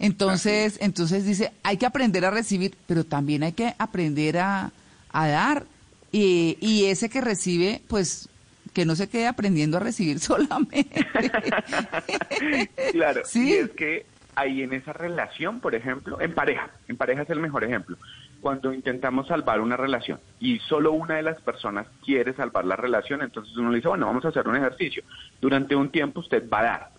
Entonces, 0.00 0.78
entonces 0.80 1.24
dice, 1.24 1.52
hay 1.62 1.76
que 1.76 1.86
aprender 1.86 2.24
a 2.24 2.30
recibir, 2.32 2.76
pero 2.88 3.04
también 3.04 3.44
hay 3.44 3.52
que 3.52 3.74
aprender 3.78 4.38
a, 4.38 4.72
dar. 5.12 5.64
Y, 6.10 6.58
y 6.60 6.86
ese 6.86 7.08
que 7.08 7.20
recibe, 7.20 7.80
pues 7.86 8.28
que 8.74 8.84
no 8.84 8.96
se 8.96 9.08
quede 9.08 9.28
aprendiendo 9.28 9.76
a 9.76 9.80
recibir 9.80 10.18
solamente. 10.20 11.06
claro, 12.92 13.22
¿Sí? 13.24 13.50
y 13.50 13.52
es 13.52 13.70
que 13.70 14.06
ahí 14.34 14.62
en 14.62 14.72
esa 14.72 14.92
relación, 14.92 15.60
por 15.60 15.76
ejemplo, 15.76 16.20
en 16.20 16.34
pareja, 16.34 16.70
en 16.88 16.96
pareja 16.96 17.22
es 17.22 17.30
el 17.30 17.38
mejor 17.38 17.62
ejemplo 17.62 17.96
cuando 18.42 18.74
intentamos 18.74 19.28
salvar 19.28 19.60
una 19.60 19.76
relación 19.76 20.18
y 20.40 20.58
solo 20.58 20.90
una 20.90 21.14
de 21.14 21.22
las 21.22 21.40
personas 21.40 21.86
quiere 22.04 22.34
salvar 22.34 22.64
la 22.64 22.74
relación, 22.74 23.22
entonces 23.22 23.56
uno 23.56 23.70
le 23.70 23.76
dice, 23.76 23.88
bueno, 23.88 24.06
vamos 24.06 24.24
a 24.24 24.28
hacer 24.28 24.46
un 24.48 24.56
ejercicio. 24.56 25.04
Durante 25.40 25.76
un 25.76 25.90
tiempo 25.90 26.20
usted 26.20 26.50
va 26.50 26.58
a 26.58 26.62
dar 26.64 26.90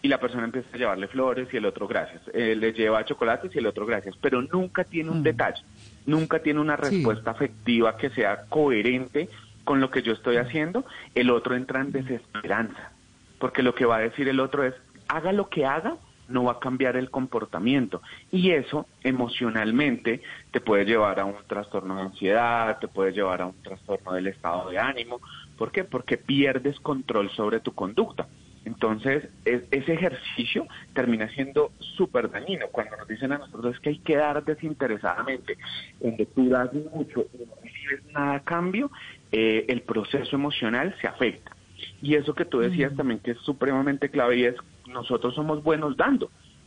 y 0.00 0.06
la 0.08 0.18
persona 0.18 0.44
empieza 0.44 0.68
a 0.72 0.78
llevarle 0.78 1.08
flores 1.08 1.48
y 1.52 1.56
el 1.56 1.66
otro 1.66 1.88
gracias. 1.88 2.22
Eh, 2.32 2.54
le 2.54 2.72
lleva 2.72 3.04
chocolates 3.04 3.52
y 3.54 3.58
el 3.58 3.66
otro 3.66 3.84
gracias, 3.84 4.16
pero 4.20 4.42
nunca 4.42 4.84
tiene 4.84 5.10
un 5.10 5.20
mm. 5.20 5.24
detalle, 5.24 5.62
nunca 6.06 6.38
tiene 6.38 6.60
una 6.60 6.76
respuesta 6.76 7.32
afectiva 7.32 7.96
que 7.96 8.10
sea 8.10 8.44
coherente 8.48 9.28
con 9.64 9.80
lo 9.80 9.90
que 9.90 10.02
yo 10.02 10.12
estoy 10.12 10.36
haciendo. 10.36 10.84
El 11.16 11.30
otro 11.30 11.56
entra 11.56 11.80
en 11.80 11.90
desesperanza, 11.90 12.92
porque 13.40 13.64
lo 13.64 13.74
que 13.74 13.86
va 13.86 13.96
a 13.96 14.00
decir 14.00 14.28
el 14.28 14.38
otro 14.38 14.62
es, 14.62 14.74
haga 15.08 15.32
lo 15.32 15.48
que 15.48 15.66
haga, 15.66 15.96
no 16.32 16.44
va 16.44 16.52
a 16.52 16.58
cambiar 16.58 16.96
el 16.96 17.10
comportamiento. 17.10 18.02
Y 18.30 18.50
eso 18.50 18.86
emocionalmente 19.02 20.22
te 20.50 20.60
puede 20.60 20.84
llevar 20.84 21.20
a 21.20 21.24
un 21.24 21.36
trastorno 21.46 21.96
de 21.96 22.02
ansiedad, 22.02 22.78
te 22.78 22.88
puede 22.88 23.12
llevar 23.12 23.42
a 23.42 23.46
un 23.46 23.62
trastorno 23.62 24.12
del 24.14 24.26
estado 24.26 24.70
de 24.70 24.78
ánimo. 24.78 25.20
¿Por 25.56 25.70
qué? 25.70 25.84
Porque 25.84 26.16
pierdes 26.16 26.78
control 26.80 27.30
sobre 27.30 27.60
tu 27.60 27.72
conducta. 27.72 28.26
Entonces, 28.64 29.28
ese 29.44 29.92
ejercicio 29.92 30.66
termina 30.94 31.28
siendo 31.30 31.72
súper 31.96 32.30
dañino. 32.30 32.66
Cuando 32.70 32.96
nos 32.96 33.08
dicen 33.08 33.32
a 33.32 33.38
nosotros 33.38 33.78
que 33.80 33.90
hay 33.90 33.98
que 33.98 34.16
dar 34.16 34.44
desinteresadamente, 34.44 35.58
donde 36.00 36.26
tú 36.26 36.48
das 36.48 36.72
mucho 36.72 37.26
y 37.34 37.38
no 37.44 37.54
recibes 37.62 38.04
nada 38.12 38.34
a 38.36 38.40
cambio, 38.40 38.90
eh, 39.32 39.64
el 39.68 39.82
proceso 39.82 40.36
emocional 40.36 40.94
se 41.00 41.08
afecta. 41.08 41.56
Y 42.00 42.14
eso 42.14 42.34
que 42.34 42.44
tú 42.44 42.60
decías 42.60 42.94
también 42.94 43.18
que 43.18 43.32
es 43.32 43.38
supremamente 43.38 44.08
clave 44.08 44.36
y 44.36 44.44
es 44.44 44.54
nosotros 44.92 45.34
somos 45.34 45.62
buenos 45.62 45.96
dando. 45.96 46.30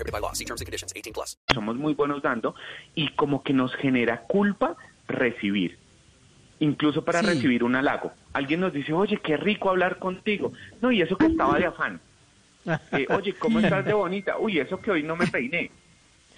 prohibited 0.00 0.12
by 0.12 0.20
law. 0.20 0.32
See 0.32 0.44
terms 0.44 0.60
and 0.60 0.66
conditions. 0.66 0.92
18 0.94 1.12
plus. 1.12 1.36
Somos 1.52 1.76
muy 1.76 1.94
buenos 1.94 2.22
dando 2.22 2.54
y 2.94 3.08
como 3.14 3.42
que 3.42 3.52
nos 3.52 3.74
genera 3.76 4.22
culpa 4.22 4.76
recibir. 5.08 5.78
Incluso 6.60 7.04
para 7.04 7.20
sí. 7.20 7.26
recibir 7.26 7.64
un 7.64 7.74
halago. 7.74 8.12
Alguien 8.32 8.60
nos 8.60 8.72
dice, 8.72 8.92
oye, 8.92 9.18
qué 9.18 9.36
rico 9.36 9.70
hablar 9.70 9.98
contigo. 9.98 10.52
No, 10.82 10.90
y 10.92 11.02
eso 11.02 11.16
que 11.16 11.26
estaba 11.26 11.58
de 11.58 11.66
afán. 11.66 12.00
Eh, 12.92 13.06
oye, 13.08 13.32
¿cómo 13.32 13.58
estás 13.58 13.86
de 13.86 13.94
bonita? 13.94 14.36
Uy, 14.38 14.58
eso 14.58 14.78
que 14.82 14.90
hoy 14.90 15.02
no 15.02 15.16
me 15.16 15.26
peiné. 15.26 15.70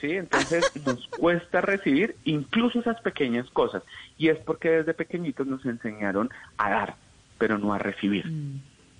¿sí? 0.00 0.12
Entonces 0.12 0.70
nos 0.86 1.08
cuesta 1.08 1.60
recibir 1.60 2.14
incluso 2.22 2.78
esas 2.78 3.00
pequeñas 3.00 3.50
cosas 3.50 3.82
y 4.16 4.28
es 4.28 4.38
porque 4.38 4.70
desde 4.70 4.94
pequeñitos 4.94 5.48
nos 5.48 5.66
enseñaron 5.66 6.30
a 6.58 6.70
dar, 6.70 6.94
pero 7.38 7.58
no 7.58 7.74
a 7.74 7.78
recibir. 7.78 8.24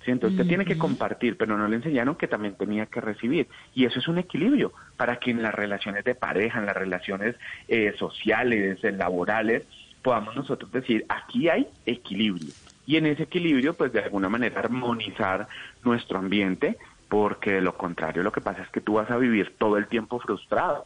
¿Sí? 0.05 0.11
Entonces 0.11 0.37
usted 0.39 0.47
tiene 0.47 0.65
que 0.65 0.77
compartir, 0.77 1.37
pero 1.37 1.57
no 1.57 1.67
le 1.67 1.75
enseñaron 1.77 2.15
que 2.15 2.27
también 2.27 2.55
tenía 2.55 2.85
que 2.87 3.01
recibir. 3.01 3.47
Y 3.73 3.85
eso 3.85 3.99
es 3.99 4.07
un 4.07 4.17
equilibrio 4.17 4.73
para 4.97 5.17
que 5.17 5.31
en 5.31 5.41
las 5.41 5.53
relaciones 5.53 6.03
de 6.03 6.15
pareja, 6.15 6.59
en 6.59 6.65
las 6.65 6.75
relaciones 6.75 7.35
eh, 7.67 7.93
sociales, 7.97 8.83
en 8.83 8.97
laborales, 8.97 9.63
podamos 10.01 10.35
nosotros 10.35 10.71
decir, 10.71 11.05
aquí 11.09 11.49
hay 11.49 11.67
equilibrio. 11.85 12.53
Y 12.85 12.97
en 12.97 13.05
ese 13.05 13.23
equilibrio, 13.23 13.75
pues 13.75 13.93
de 13.93 14.01
alguna 14.01 14.27
manera 14.27 14.59
armonizar 14.59 15.47
nuestro 15.83 16.19
ambiente, 16.19 16.77
porque 17.07 17.53
de 17.53 17.61
lo 17.61 17.77
contrario 17.77 18.23
lo 18.23 18.31
que 18.31 18.41
pasa 18.41 18.63
es 18.63 18.69
que 18.69 18.81
tú 18.81 18.93
vas 18.95 19.09
a 19.09 19.17
vivir 19.17 19.55
todo 19.57 19.77
el 19.77 19.87
tiempo 19.87 20.19
frustrado. 20.19 20.85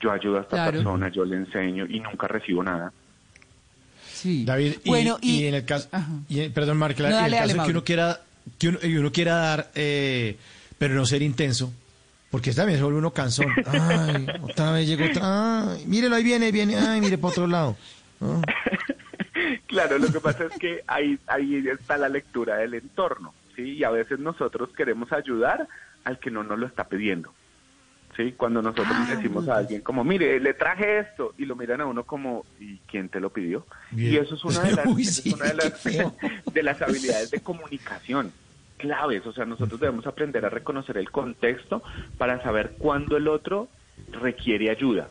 Yo 0.00 0.10
ayudo 0.12 0.38
a 0.38 0.42
esta 0.42 0.56
Claro. 0.56 0.72
persona, 0.72 1.08
yo 1.10 1.24
le 1.24 1.36
enseño 1.36 1.84
y 1.88 2.00
nunca 2.00 2.26
recibo 2.28 2.62
nada. 2.64 2.92
Sí. 4.04 4.44
David, 4.44 4.74
y, 4.84 4.88
Bueno, 4.88 5.18
y- 5.20 5.42
y 5.42 5.46
en 5.46 5.54
el 5.54 5.64
caso, 5.64 5.88
y 6.28 6.48
perdón, 6.48 6.78
Marcela, 6.78 7.10
No, 7.10 7.18
en 7.18 7.24
el 7.26 7.30
caso 7.30 7.40
dale, 7.42 7.52
que 7.52 7.56
Mauro. 7.58 7.70
uno 7.72 7.84
quiera, 7.84 8.20
que 8.58 8.68
uno, 8.68 8.78
y 8.82 8.96
uno 8.96 9.12
quiera 9.12 9.36
dar, 9.36 9.70
eh, 9.74 10.36
pero 10.78 10.94
no 10.94 11.04
ser 11.06 11.22
intenso, 11.22 11.72
porque 12.30 12.52
también 12.52 12.78
se 12.78 12.84
vuelve 12.84 12.98
uno 12.98 13.12
cansón. 13.12 13.46
Ay, 13.66 14.26
otra 14.42 14.72
vez 14.72 14.86
llegó 14.86 15.04
otra, 15.04 15.72
ay, 15.72 15.84
mírelo, 15.86 16.16
ahí 16.16 16.22
viene, 16.22 16.46
ahí 16.46 16.52
viene, 16.52 16.76
ay, 16.76 17.00
mire 17.00 17.18
para 17.18 17.32
otro 17.32 17.46
lado. 17.46 17.76
Claro, 19.66 19.98
lo 19.98 20.10
que 20.10 20.18
pasa 20.18 20.44
es 20.44 20.58
que 20.58 20.82
ahí, 20.86 21.18
ahí 21.26 21.68
está 21.68 21.98
la 21.98 22.08
lectura 22.08 22.56
del 22.56 22.74
entorno, 22.74 23.34
¿sí? 23.54 23.74
Y 23.74 23.84
a 23.84 23.90
veces 23.90 24.18
nosotros 24.18 24.70
queremos 24.74 25.12
ayudar 25.12 25.68
al 26.04 26.18
que 26.18 26.30
no 26.30 26.42
nos 26.42 26.58
lo 26.58 26.66
está 26.66 26.84
pidiendo, 26.88 27.32
¿sí? 28.18 28.32
Cuando 28.36 28.60
nosotros 28.60 28.88
Ah, 28.90 29.06
le 29.08 29.16
decimos 29.16 29.48
a 29.48 29.56
alguien 29.58 29.80
como, 29.80 30.02
mire, 30.04 30.40
le 30.40 30.52
traje 30.52 30.98
esto, 30.98 31.34
y 31.38 31.46
lo 31.46 31.54
miran 31.56 31.80
a 31.80 31.86
uno 31.86 32.04
como, 32.04 32.44
¿y 32.58 32.78
quién 32.78 33.08
te 33.08 33.20
lo 33.20 33.30
pidió? 33.30 33.64
Bien. 33.92 34.12
Y 34.12 34.16
eso 34.16 34.34
es 34.34 34.44
una 34.44 34.60
de 34.60 34.72
las, 34.72 34.86
Uy, 34.94 35.02
eso 35.02 35.10
es 35.10 35.16
sí, 35.22 35.32
una 35.34 35.46
de 35.46 35.54
las, 35.54 35.64
qué 35.70 35.90
feo. 35.92 36.14
de 36.52 36.62
las 36.62 36.82
habilidades 36.82 37.30
de 37.30 37.40
comunicación 37.40 38.32
claves, 38.76 39.26
o 39.26 39.32
sea, 39.32 39.44
nosotros 39.44 39.80
debemos 39.80 40.06
aprender 40.06 40.44
a 40.44 40.50
reconocer 40.50 40.98
el 40.98 41.10
contexto 41.10 41.82
para 42.16 42.42
saber 42.42 42.76
cuándo 42.78 43.16
el 43.16 43.26
otro 43.28 43.68
requiere 44.12 44.70
ayuda. 44.70 45.08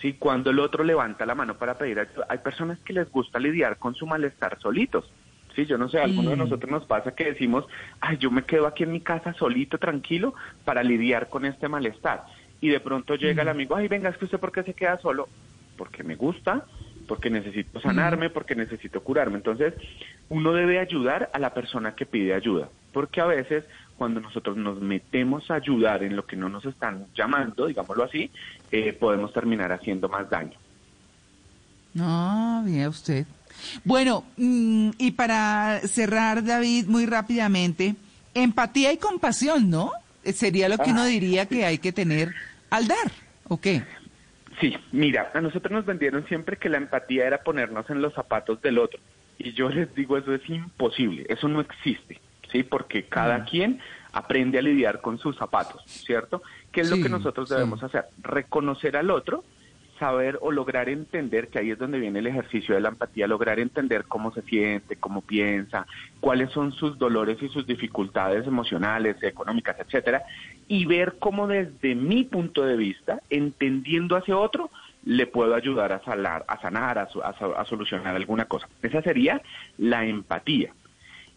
¿sí? 0.00 0.12
Cuando 0.12 0.50
el 0.50 0.60
otro 0.60 0.84
levanta 0.84 1.26
la 1.26 1.34
mano 1.34 1.56
para 1.56 1.76
pedir 1.76 1.98
ayuda, 1.98 2.26
hay 2.28 2.38
personas 2.38 2.78
que 2.80 2.92
les 2.92 3.10
gusta 3.10 3.38
lidiar 3.40 3.78
con 3.78 3.94
su 3.94 4.06
malestar 4.06 4.58
solitos. 4.60 5.10
Sí, 5.54 5.66
yo 5.66 5.78
no 5.78 5.88
sé, 5.88 5.98
a 6.00 6.04
alguno 6.04 6.30
de 6.30 6.36
Mm. 6.36 6.40
nosotros 6.40 6.70
nos 6.70 6.86
pasa 6.86 7.14
que 7.14 7.24
decimos, 7.24 7.64
ay, 8.00 8.18
yo 8.18 8.30
me 8.30 8.44
quedo 8.44 8.66
aquí 8.66 8.82
en 8.84 8.92
mi 8.92 9.00
casa 9.02 9.34
solito, 9.34 9.78
tranquilo, 9.78 10.34
para 10.64 10.82
lidiar 10.82 11.28
con 11.28 11.44
este 11.44 11.68
malestar. 11.68 12.24
Y 12.60 12.68
de 12.70 12.80
pronto 12.80 13.14
llega 13.16 13.42
el 13.42 13.48
amigo, 13.48 13.76
ay, 13.76 13.88
venga, 13.88 14.08
es 14.10 14.16
que 14.18 14.24
usted 14.26 14.40
por 14.40 14.52
qué 14.52 14.62
se 14.64 14.74
queda 14.74 14.98
solo? 14.98 15.28
Porque 15.76 16.02
me 16.02 16.16
gusta, 16.16 16.66
porque 17.06 17.30
necesito 17.30 17.80
sanarme, 17.80 18.30
porque 18.30 18.54
necesito 18.56 19.02
curarme. 19.02 19.36
Entonces, 19.36 19.74
uno 20.28 20.52
debe 20.52 20.78
ayudar 20.78 21.30
a 21.32 21.38
la 21.38 21.52
persona 21.54 21.94
que 21.94 22.06
pide 22.06 22.34
ayuda, 22.34 22.70
porque 22.92 23.20
a 23.20 23.26
veces 23.26 23.64
cuando 23.94 24.20
nosotros 24.20 24.56
nos 24.56 24.80
metemos 24.80 25.50
a 25.50 25.56
ayudar 25.56 26.02
en 26.02 26.16
lo 26.16 26.26
que 26.26 26.36
no 26.36 26.48
nos 26.48 26.64
están 26.64 27.08
llamando, 27.14 27.66
digámoslo 27.66 28.04
así, 28.04 28.32
eh, 28.70 28.92
podemos 28.94 29.32
terminar 29.32 29.70
haciendo 29.72 30.08
más 30.08 30.28
daño. 30.30 30.58
No, 31.92 32.62
bien 32.64 32.88
usted. 32.88 33.26
Bueno, 33.84 34.24
mm, 34.36 34.90
y 34.98 35.12
para 35.12 35.80
cerrar, 35.80 36.44
David, 36.44 36.86
muy 36.86 37.06
rápidamente, 37.06 37.94
empatía 38.34 38.92
y 38.92 38.98
compasión, 38.98 39.70
¿no? 39.70 39.92
Sería 40.24 40.68
lo 40.68 40.78
que 40.78 40.90
uno 40.90 41.02
Ah, 41.02 41.06
diría 41.06 41.46
que 41.46 41.64
hay 41.64 41.78
que 41.78 41.92
tener 41.92 42.34
al 42.70 42.88
dar, 42.88 43.12
¿o 43.48 43.60
qué? 43.60 43.82
Sí, 44.60 44.76
mira, 44.92 45.30
a 45.34 45.40
nosotros 45.40 45.72
nos 45.72 45.84
vendieron 45.84 46.26
siempre 46.26 46.56
que 46.56 46.68
la 46.68 46.78
empatía 46.78 47.26
era 47.26 47.42
ponernos 47.42 47.88
en 47.90 48.00
los 48.00 48.14
zapatos 48.14 48.62
del 48.62 48.78
otro. 48.78 49.00
Y 49.38 49.52
yo 49.52 49.68
les 49.68 49.92
digo, 49.94 50.16
eso 50.16 50.32
es 50.32 50.48
imposible, 50.48 51.26
eso 51.28 51.48
no 51.48 51.60
existe, 51.60 52.20
¿sí? 52.52 52.62
Porque 52.62 53.04
cada 53.04 53.44
quien 53.44 53.80
aprende 54.12 54.58
a 54.58 54.62
lidiar 54.62 55.00
con 55.00 55.18
sus 55.18 55.36
zapatos, 55.36 55.82
¿cierto? 55.86 56.42
¿Qué 56.70 56.82
es 56.82 56.90
lo 56.90 56.96
que 57.02 57.08
nosotros 57.08 57.48
sí. 57.48 57.54
debemos 57.54 57.82
hacer? 57.82 58.04
Reconocer 58.22 58.96
al 58.96 59.10
otro, 59.10 59.44
saber 60.04 60.38
o 60.42 60.52
lograr 60.52 60.90
entender, 60.90 61.48
que 61.48 61.58
ahí 61.58 61.70
es 61.70 61.78
donde 61.78 61.98
viene 61.98 62.18
el 62.18 62.26
ejercicio 62.26 62.74
de 62.74 62.82
la 62.82 62.90
empatía, 62.90 63.26
lograr 63.26 63.58
entender 63.58 64.04
cómo 64.04 64.34
se 64.34 64.42
siente, 64.42 64.96
cómo 64.96 65.22
piensa, 65.22 65.86
cuáles 66.20 66.50
son 66.50 66.72
sus 66.72 66.98
dolores 66.98 67.42
y 67.42 67.48
sus 67.48 67.66
dificultades 67.66 68.46
emocionales, 68.46 69.16
económicas, 69.22 69.76
etcétera, 69.80 70.22
y 70.68 70.84
ver 70.84 71.14
cómo 71.18 71.46
desde 71.46 71.94
mi 71.94 72.24
punto 72.24 72.66
de 72.66 72.76
vista, 72.76 73.22
entendiendo 73.30 74.14
hacia 74.16 74.36
otro, 74.36 74.68
le 75.06 75.26
puedo 75.26 75.54
ayudar 75.54 75.92
a 75.92 76.04
sanar, 76.04 76.44
a, 76.98 77.08
a 77.56 77.64
solucionar 77.64 78.14
alguna 78.14 78.44
cosa. 78.44 78.68
Esa 78.82 79.00
sería 79.00 79.40
la 79.78 80.04
empatía. 80.04 80.74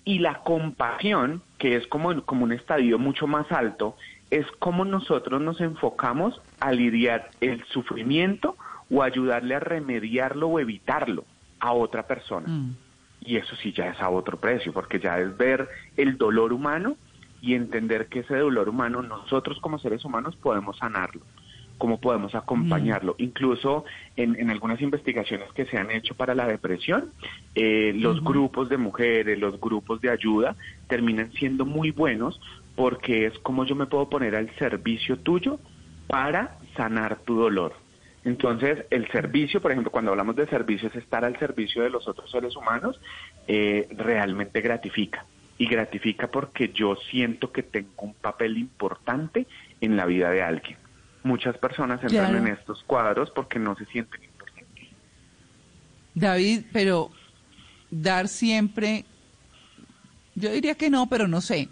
Y 0.04 0.20
la 0.20 0.36
compasión, 0.44 1.42
que 1.58 1.78
es 1.78 1.88
como, 1.88 2.22
como 2.24 2.44
un 2.44 2.52
estadio 2.52 3.00
mucho 3.00 3.28
más 3.28 3.50
alto, 3.50 3.96
es 4.30 4.46
como 4.60 4.86
nosotros 4.86 5.42
nos 5.42 5.62
enfocamos 5.62 6.42
a 6.60 6.72
lidiar 6.72 7.30
el 7.42 7.64
sufrimiento 7.66 8.56
o 8.90 9.04
ayudarle 9.04 9.56
a 9.56 9.60
remediarlo 9.60 10.48
o 10.48 10.60
evitarlo 10.60 11.26
a 11.60 11.72
otra 11.74 12.04
persona. 12.08 12.48
Mm. 12.48 12.76
Y 13.22 13.38
eso 13.38 13.56
sí 13.58 13.74
ya 13.74 13.88
es 13.88 14.00
a 14.00 14.10
otro 14.10 14.38
precio, 14.38 14.72
porque 14.74 15.00
ya 15.00 15.20
es 15.20 15.36
ver 15.38 15.68
el 15.98 16.18
dolor 16.18 16.54
humano 16.54 16.96
y 17.42 17.54
entender 17.54 18.08
que 18.08 18.20
ese 18.20 18.38
dolor 18.38 18.70
humano 18.70 19.02
nosotros 19.02 19.60
como 19.60 19.80
seres 19.80 20.04
humanos 20.06 20.36
podemos 20.36 20.78
sanarlo, 20.78 21.22
cómo 21.78 22.00
podemos 22.00 22.36
acompañarlo. 22.36 23.16
Incluso 23.18 23.86
en, 24.16 24.36
en 24.40 24.50
algunas 24.50 24.82
investigaciones 24.82 25.52
que 25.54 25.66
se 25.66 25.78
han 25.78 25.92
hecho 25.92 26.16
para 26.16 26.36
la 26.36 26.48
depresión, 26.48 27.12
eh, 27.56 27.94
los 27.96 28.24
grupos 28.24 28.70
de 28.70 28.78
mujeres, 28.78 29.40
los 29.40 29.60
grupos 29.60 30.02
de 30.02 30.10
ayuda 30.10 30.56
terminan 30.88 31.32
siendo 31.34 31.66
muy 31.66 31.92
buenos 31.92 32.40
porque 32.78 33.26
es 33.26 33.38
como 33.40 33.66
yo 33.66 33.76
me 33.76 33.88
puedo 33.88 34.08
poner 34.08 34.36
al 34.36 34.50
servicio 34.58 35.18
tuyo 35.18 35.60
para 36.08 36.58
sanar 36.78 37.18
tu 37.26 37.36
dolor. 37.36 37.74
Entonces, 38.24 38.86
el 38.92 39.10
servicio, 39.12 39.62
por 39.62 39.72
ejemplo, 39.72 39.92
cuando 39.92 40.12
hablamos 40.12 40.36
de 40.36 40.46
servicio, 40.48 40.88
es 40.90 40.96
estar 40.96 41.26
al 41.26 41.40
servicio 41.40 41.82
de 41.82 41.90
los 41.90 42.08
otros 42.08 42.30
seres 42.30 42.56
humanos, 42.56 43.00
eh, 43.48 43.88
realmente 43.98 44.62
gratifica. 44.62 45.26
Y 45.58 45.66
gratifica 45.68 46.28
porque 46.28 46.70
yo 46.72 46.96
siento 47.10 47.52
que 47.52 47.64
tengo 47.64 47.90
un 47.98 48.14
papel 48.14 48.58
importante 48.60 49.48
en 49.82 49.98
la 49.98 50.06
vida 50.06 50.30
de 50.30 50.44
alguien. 50.44 50.78
Muchas 51.24 51.58
personas 51.58 52.00
entran 52.04 52.30
Claro. 52.32 52.38
en 52.46 52.54
estos 52.54 52.84
cuadros 52.84 53.32
porque 53.32 53.58
no 53.58 53.76
se 53.76 53.86
sienten 53.86 54.24
importantes. 54.24 54.88
David, 56.14 56.62
pero 56.72 57.10
dar 57.90 58.28
siempre, 58.28 59.04
yo 60.36 60.52
diría 60.52 60.76
que 60.76 60.92
no, 60.92 61.08
pero 61.10 61.28
no 61.28 61.42
sé. 61.42 61.70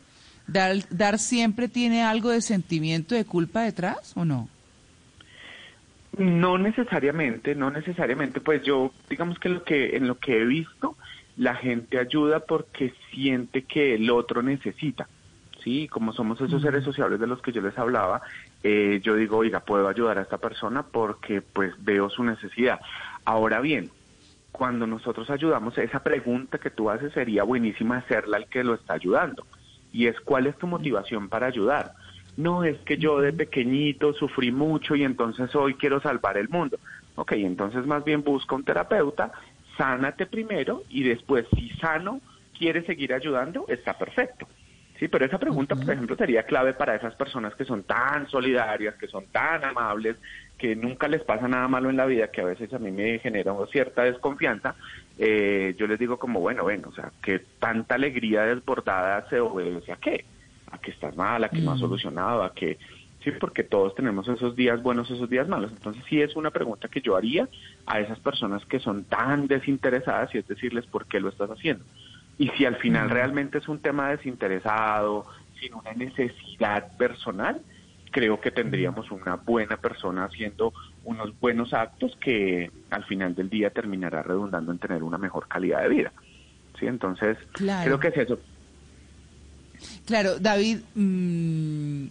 Dar, 0.47 0.75
dar 0.89 1.17
siempre 1.19 1.67
tiene 1.67 2.03
algo 2.03 2.29
de 2.29 2.41
sentimiento 2.41 3.15
de 3.15 3.25
culpa 3.25 3.61
detrás 3.61 4.13
o 4.15 4.25
no? 4.25 4.47
No 6.17 6.57
necesariamente, 6.57 7.55
no 7.55 7.71
necesariamente, 7.71 8.39
pues 8.39 8.63
yo 8.63 8.93
digamos 9.09 9.37
que 9.37 9.49
en 9.49 9.53
lo 9.55 9.63
que 9.63 9.97
en 9.97 10.07
lo 10.07 10.17
que 10.17 10.41
he 10.41 10.45
visto 10.45 10.95
la 11.35 11.55
gente 11.55 11.99
ayuda 11.99 12.39
porque 12.39 12.93
siente 13.11 13.63
que 13.63 13.95
el 13.95 14.09
otro 14.09 14.41
necesita. 14.41 15.07
Sí, 15.63 15.87
como 15.87 16.13
somos 16.13 16.39
esos 16.39 16.61
seres 16.61 16.83
sociables 16.83 17.19
de 17.19 17.25
los 17.25 17.41
que 17.41 17.51
yo 17.51 17.59
les 17.59 17.77
hablaba, 17.77 18.21
eh, 18.63 19.01
yo 19.03 19.15
digo, 19.15 19.37
oiga, 19.37 19.61
puedo 19.61 19.87
ayudar 19.87 20.19
a 20.19 20.21
esta 20.21 20.37
persona 20.37 20.83
porque 20.83 21.41
pues 21.41 21.73
veo 21.83 22.09
su 22.09 22.23
necesidad. 22.23 22.79
Ahora 23.25 23.59
bien, 23.61 23.89
cuando 24.51 24.85
nosotros 24.85 25.29
ayudamos, 25.29 25.77
esa 25.79 26.03
pregunta 26.03 26.59
que 26.59 26.69
tú 26.69 26.89
haces 26.89 27.11
sería 27.13 27.43
buenísima 27.43 27.97
hacerla 27.97 28.37
al 28.37 28.47
que 28.47 28.63
lo 28.63 28.75
está 28.75 28.93
ayudando. 28.93 29.45
Y 29.95 30.07
es, 30.07 30.19
¿cuál 30.19 30.45
es 30.45 30.57
tu 30.57 30.67
motivación 30.67 31.29
para 31.29 31.47
ayudar? 31.47 31.93
No, 32.35 32.65
es 32.65 32.77
que 32.79 32.97
yo 32.97 33.21
de 33.21 33.31
pequeñito 33.31 34.11
sufrí 34.11 34.51
mucho 34.51 34.93
y 34.93 35.05
entonces 35.05 35.55
hoy 35.55 35.75
quiero 35.75 36.01
salvar 36.01 36.37
el 36.37 36.49
mundo. 36.49 36.77
Ok, 37.15 37.31
entonces 37.31 37.85
más 37.85 38.03
bien 38.03 38.21
busca 38.21 38.55
un 38.55 38.65
terapeuta, 38.65 39.31
sánate 39.77 40.25
primero 40.25 40.83
y 40.89 41.03
después, 41.03 41.45
si 41.55 41.69
sano, 41.77 42.19
quieres 42.59 42.85
seguir 42.85 43.13
ayudando, 43.13 43.63
está 43.69 43.97
perfecto. 43.97 44.45
Sí, 44.99 45.09
pero 45.09 45.25
esa 45.25 45.37
pregunta, 45.37 45.75
por 45.75 45.91
ejemplo, 45.91 46.15
sería 46.15 46.43
clave 46.43 46.73
para 46.73 46.95
esas 46.95 47.15
personas 47.15 47.53
que 47.55 47.65
son 47.65 47.83
tan 47.83 48.29
solidarias, 48.29 48.95
que 48.95 49.07
son 49.07 49.25
tan 49.27 49.63
amables, 49.65 50.15
que 50.57 50.73
nunca 50.75 51.09
les 51.09 51.21
pasa 51.23 51.49
nada 51.49 51.67
malo 51.67 51.89
en 51.89 51.97
la 51.97 52.05
vida, 52.05 52.31
que 52.31 52.41
a 52.41 52.45
veces 52.45 52.73
a 52.73 52.79
mí 52.79 52.91
me 52.91 53.19
genera 53.19 53.53
cierta 53.71 54.03
desconfianza. 54.03 54.75
Eh, 55.17 55.75
yo 55.77 55.87
les 55.87 55.99
digo 55.99 56.17
como, 56.17 56.39
bueno, 56.39 56.63
ven, 56.63 56.85
o 56.85 56.93
sea, 56.93 57.11
que 57.21 57.39
tanta 57.59 57.95
alegría 57.95 58.43
desbordada 58.43 59.27
se 59.29 59.41
obedece 59.41 59.91
a 59.91 59.97
qué? 59.97 60.23
A 60.71 60.77
que 60.77 60.91
estás 60.91 61.15
mal, 61.17 61.43
a 61.43 61.49
que 61.49 61.59
no 61.59 61.71
has 61.71 61.79
solucionado, 61.79 62.43
a 62.43 62.53
que... 62.53 62.77
Sí, 63.21 63.31
porque 63.31 63.63
todos 63.63 63.95
tenemos 63.95 64.27
esos 64.27 64.55
días 64.55 64.83
buenos, 64.83 65.09
esos 65.09 65.27
días 65.29 65.47
malos. 65.47 65.71
Entonces 65.71 66.03
sí 66.07 66.21
es 66.21 66.35
una 66.35 66.51
pregunta 66.51 66.87
que 66.87 67.01
yo 67.01 67.17
haría 67.17 67.49
a 67.87 67.99
esas 67.99 68.19
personas 68.19 68.63
que 68.65 68.79
son 68.79 69.03
tan 69.05 69.47
desinteresadas 69.47 70.33
y 70.35 70.37
es 70.37 70.47
decirles 70.47 70.85
por 70.85 71.07
qué 71.07 71.19
lo 71.19 71.29
estás 71.29 71.49
haciendo. 71.49 71.83
Y 72.37 72.49
si 72.49 72.65
al 72.65 72.75
final 72.77 73.09
realmente 73.09 73.59
es 73.59 73.67
un 73.67 73.79
tema 73.79 74.09
desinteresado, 74.09 75.25
sin 75.59 75.73
una 75.73 75.93
necesidad 75.93 76.95
personal, 76.97 77.61
creo 78.11 78.39
que 78.39 78.51
tendríamos 78.51 79.09
una 79.11 79.35
buena 79.35 79.77
persona 79.77 80.25
haciendo 80.25 80.73
unos 81.03 81.37
buenos 81.39 81.73
actos 81.73 82.17
que 82.19 82.71
al 82.89 83.03
final 83.05 83.35
del 83.35 83.49
día 83.49 83.69
terminará 83.69 84.23
redundando 84.23 84.71
en 84.71 84.79
tener 84.79 85.03
una 85.03 85.17
mejor 85.17 85.47
calidad 85.47 85.81
de 85.83 85.89
vida. 85.89 86.13
¿sí? 86.79 86.87
Entonces, 86.87 87.37
Claro. 87.53 87.85
creo 87.85 87.99
que 87.99 88.07
es 88.09 88.17
eso. 88.29 88.39
Claro, 90.05 90.39
David, 90.39 90.79
mm, 90.95 92.05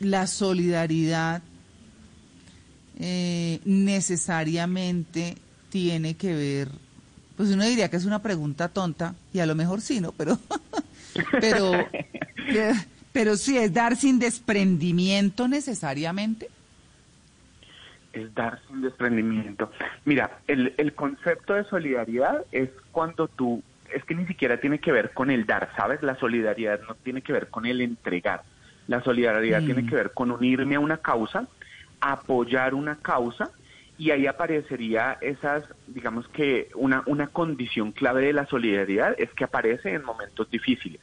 la 0.00 0.26
solidaridad 0.26 1.42
eh, 2.98 3.60
necesariamente 3.64 5.36
tiene 5.68 6.14
que 6.16 6.34
ver, 6.34 6.68
pues 7.36 7.50
uno 7.50 7.64
diría 7.64 7.88
que 7.90 7.96
es 7.96 8.04
una 8.04 8.22
pregunta 8.22 8.68
tonta, 8.68 9.14
y 9.32 9.40
a 9.40 9.46
lo 9.46 9.54
mejor 9.54 9.80
sí, 9.80 10.00
¿no? 10.00 10.12
Pero, 10.12 10.38
pero, 11.40 11.72
pero 13.12 13.36
sí, 13.36 13.56
es 13.58 13.72
dar 13.72 13.96
sin 13.96 14.18
desprendimiento 14.18 15.48
necesariamente. 15.48 16.48
es 18.12 18.34
dar 18.34 18.58
sin 18.66 18.80
desprendimiento. 18.80 19.70
Mira, 20.04 20.38
el, 20.46 20.74
el 20.78 20.94
concepto 20.94 21.52
de 21.54 21.64
solidaridad 21.64 22.44
es 22.52 22.70
cuando 22.90 23.28
tú, 23.28 23.62
es 23.94 24.02
que 24.04 24.14
ni 24.14 24.26
siquiera 24.26 24.58
tiene 24.58 24.78
que 24.78 24.90
ver 24.92 25.12
con 25.12 25.30
el 25.30 25.44
dar, 25.46 25.68
¿sabes? 25.76 26.02
La 26.02 26.16
solidaridad 26.18 26.80
no 26.88 26.94
tiene 26.94 27.20
que 27.22 27.32
ver 27.34 27.48
con 27.50 27.66
el 27.66 27.80
entregar. 27.82 28.42
La 28.88 29.02
solidaridad 29.02 29.60
Mm. 29.62 29.66
tiene 29.66 29.86
que 29.86 29.94
ver 29.96 30.12
con 30.12 30.30
unirme 30.30 30.76
a 30.76 30.80
una 30.80 30.96
causa, 30.98 31.46
apoyar 32.00 32.72
una 32.74 32.96
causa, 32.96 33.50
y 33.98 34.10
ahí 34.10 34.26
aparecería 34.26 35.16
esas, 35.20 35.64
digamos 35.86 36.28
que 36.28 36.68
una, 36.74 37.02
una 37.06 37.28
condición 37.28 37.92
clave 37.92 38.26
de 38.26 38.32
la 38.32 38.46
solidaridad 38.46 39.14
es 39.18 39.30
que 39.32 39.44
aparece 39.44 39.94
en 39.94 40.04
momentos 40.04 40.50
difíciles, 40.50 41.00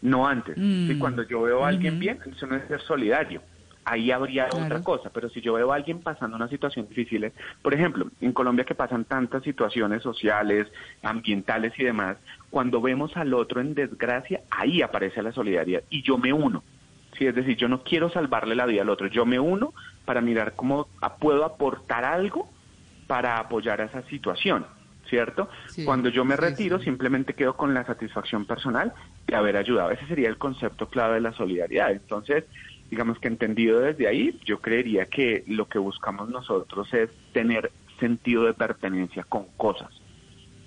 no 0.00 0.26
antes. 0.26 0.56
Mm. 0.56 0.88
¿sí? 0.88 0.98
Cuando 0.98 1.22
yo 1.22 1.42
veo 1.42 1.64
a 1.64 1.68
alguien 1.68 1.98
bien, 1.98 2.18
eso 2.26 2.46
no 2.46 2.56
es 2.56 2.66
ser 2.68 2.80
solidario. 2.80 3.42
Ahí 3.84 4.12
habría 4.12 4.46
Claro. 4.48 4.66
otra 4.66 4.84
cosa, 4.84 5.10
pero 5.10 5.28
si 5.28 5.40
yo 5.40 5.54
veo 5.54 5.72
a 5.72 5.74
alguien 5.74 5.98
pasando 6.00 6.36
una 6.36 6.46
situación 6.48 6.88
difícil, 6.88 7.32
por 7.62 7.74
ejemplo, 7.74 8.06
en 8.20 8.32
Colombia 8.32 8.64
que 8.64 8.76
pasan 8.76 9.04
tantas 9.04 9.42
situaciones 9.42 10.02
sociales, 10.02 10.68
ambientales 11.02 11.72
y 11.76 11.82
demás, 11.84 12.16
cuando 12.48 12.80
vemos 12.80 13.16
al 13.16 13.34
otro 13.34 13.60
en 13.60 13.74
desgracia, 13.74 14.40
ahí 14.50 14.82
aparece 14.82 15.20
la 15.20 15.32
solidaridad 15.32 15.82
y 15.90 16.02
yo 16.02 16.16
me 16.16 16.32
uno. 16.32 16.62
Sí, 17.18 17.26
es 17.26 17.34
decir, 17.34 17.56
yo 17.56 17.68
no 17.68 17.82
quiero 17.82 18.08
salvarle 18.10 18.54
la 18.54 18.66
vida 18.66 18.82
al 18.82 18.88
otro, 18.88 19.06
yo 19.06 19.26
me 19.26 19.38
uno 19.38 19.74
para 20.04 20.20
mirar 20.20 20.54
cómo 20.56 20.88
puedo 21.20 21.44
aportar 21.44 22.04
algo 22.04 22.48
para 23.06 23.38
apoyar 23.38 23.80
a 23.80 23.84
esa 23.84 24.02
situación, 24.08 24.66
¿cierto? 25.08 25.48
Sí, 25.66 25.84
Cuando 25.84 26.08
yo 26.08 26.24
me 26.24 26.36
sí, 26.36 26.40
retiro, 26.40 26.78
simplemente 26.80 27.34
quedo 27.34 27.56
con 27.56 27.74
la 27.74 27.84
satisfacción 27.84 28.46
personal 28.46 28.94
de 29.26 29.36
haber 29.36 29.56
ayudado. 29.56 29.90
Ese 29.90 30.06
sería 30.06 30.28
el 30.28 30.38
concepto 30.38 30.88
clave 30.88 31.14
de 31.16 31.20
la 31.20 31.32
solidaridad. 31.34 31.90
Entonces, 31.92 32.44
digamos 32.90 33.18
que 33.18 33.28
entendido 33.28 33.80
desde 33.80 34.08
ahí, 34.08 34.38
yo 34.46 34.60
creería 34.60 35.06
que 35.06 35.44
lo 35.46 35.68
que 35.68 35.78
buscamos 35.78 36.28
nosotros 36.30 36.92
es 36.94 37.10
tener 37.32 37.72
sentido 38.00 38.44
de 38.44 38.54
pertenencia 38.54 39.24
con 39.24 39.46
cosas, 39.56 39.90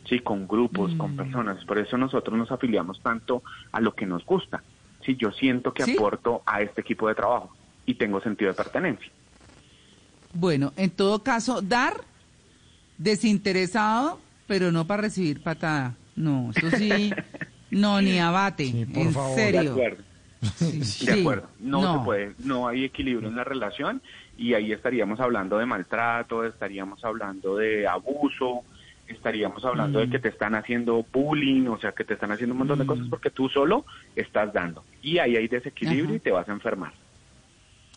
sí, 0.08 0.20
con 0.20 0.48
grupos, 0.48 0.94
Mm. 0.94 0.98
con 0.98 1.16
personas. 1.16 1.66
Por 1.66 1.80
eso 1.80 1.98
nosotros 1.98 2.38
nos 2.38 2.52
afiliamos 2.52 3.02
tanto 3.02 3.44
a 3.72 3.82
lo 3.82 3.96
que 3.96 4.06
nos 4.06 4.24
gusta. 4.26 4.64
Sí, 5.06 5.16
yo 5.18 5.32
siento 5.32 5.74
que 5.74 5.84
¿Sí? 5.84 5.94
aporto 5.94 6.42
a 6.46 6.62
este 6.62 6.82
equipo 6.82 7.08
de 7.08 7.16
trabajo 7.16 7.56
y 7.86 7.94
tengo 7.96 8.20
sentido 8.22 8.52
de 8.52 8.58
pertenencia. 8.58 9.12
Bueno, 10.34 10.74
en 10.76 10.90
todo 10.90 11.24
caso, 11.24 11.62
dar 11.62 12.02
desinteresado, 12.98 14.20
pero 14.48 14.72
no 14.72 14.86
para 14.88 15.04
recibir 15.04 15.42
patada. 15.42 15.96
No, 16.16 16.52
eso 16.56 16.72
sí, 16.78 17.14
no, 17.72 18.02
ni 18.02 18.20
abate, 18.20 18.88
por 18.94 19.04
en 19.04 19.14
favor. 19.14 19.36
serio. 19.36 19.62
De 19.64 19.70
acuerdo. 19.70 20.04
Sí, 20.56 20.80
De 20.80 20.86
sí. 20.86 21.20
acuerdo, 21.22 21.48
no, 21.60 21.82
no. 21.82 22.00
se 22.00 22.06
puede, 22.06 22.34
no 22.44 22.68
hay 22.68 22.84
equilibrio 22.86 23.30
en 23.30 23.36
la 23.36 23.44
relación 23.44 24.02
y 24.38 24.54
ahí 24.54 24.72
estaríamos 24.74 25.20
hablando 25.20 25.58
de 25.58 25.66
maltrato, 25.66 26.46
estaríamos 26.46 27.04
hablando 27.04 27.56
de 27.56 27.88
abuso, 27.88 28.64
estaríamos 29.08 29.64
hablando 29.66 30.00
de 30.00 30.10
que 30.10 30.20
te 30.20 30.30
están 30.30 30.56
haciendo 30.56 31.06
bullying, 31.12 31.68
o 31.68 31.80
sea, 31.80 31.92
que 31.92 32.04
te 32.04 32.16
están 32.16 32.32
haciendo 32.32 32.54
un 32.54 32.60
montón 32.60 32.80
de 32.80 32.86
cosas 32.86 33.08
porque 33.10 33.30
tú 33.30 33.50
solo 33.50 33.86
estás 34.16 34.54
dando. 34.54 34.84
Y 35.02 35.20
ahí 35.20 35.36
hay 35.36 35.48
desequilibrio 35.48 36.06
Ajá. 36.06 36.16
y 36.16 36.20
te 36.20 36.32
vas 36.32 36.50
a 36.50 36.52
enfermar. 36.52 36.94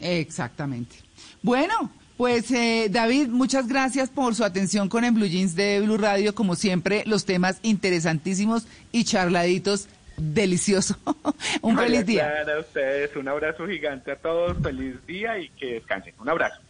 Exactamente. 0.00 0.96
Bueno, 1.42 1.90
pues 2.16 2.50
eh, 2.50 2.88
David, 2.90 3.28
muchas 3.28 3.68
gracias 3.68 4.10
por 4.10 4.34
su 4.34 4.44
atención 4.44 4.88
con 4.88 5.04
En 5.04 5.14
Blue 5.14 5.26
Jeans 5.26 5.54
de 5.54 5.80
Blue 5.80 5.98
Radio. 5.98 6.34
Como 6.34 6.54
siempre, 6.56 7.02
los 7.06 7.24
temas 7.24 7.58
interesantísimos 7.62 8.66
y 8.92 9.04
charladitos. 9.04 9.88
Delicioso. 10.16 10.96
Un 11.62 11.78
feliz 11.78 12.04
día. 12.04 12.28
A 12.40 12.58
ustedes, 12.58 13.14
un 13.14 13.28
abrazo 13.28 13.68
gigante 13.68 14.10
a 14.10 14.16
todos, 14.16 14.56
feliz 14.60 14.96
día 15.06 15.38
y 15.38 15.48
que 15.50 15.74
descansen. 15.74 16.12
Un 16.18 16.28
abrazo. 16.28 16.60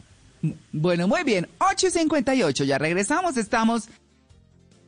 Bueno, 0.71 1.09
muy 1.09 1.25
bien. 1.25 1.49
8.58. 1.59 2.65
Ya 2.65 2.77
regresamos. 2.77 3.39
Estamos 3.39 3.89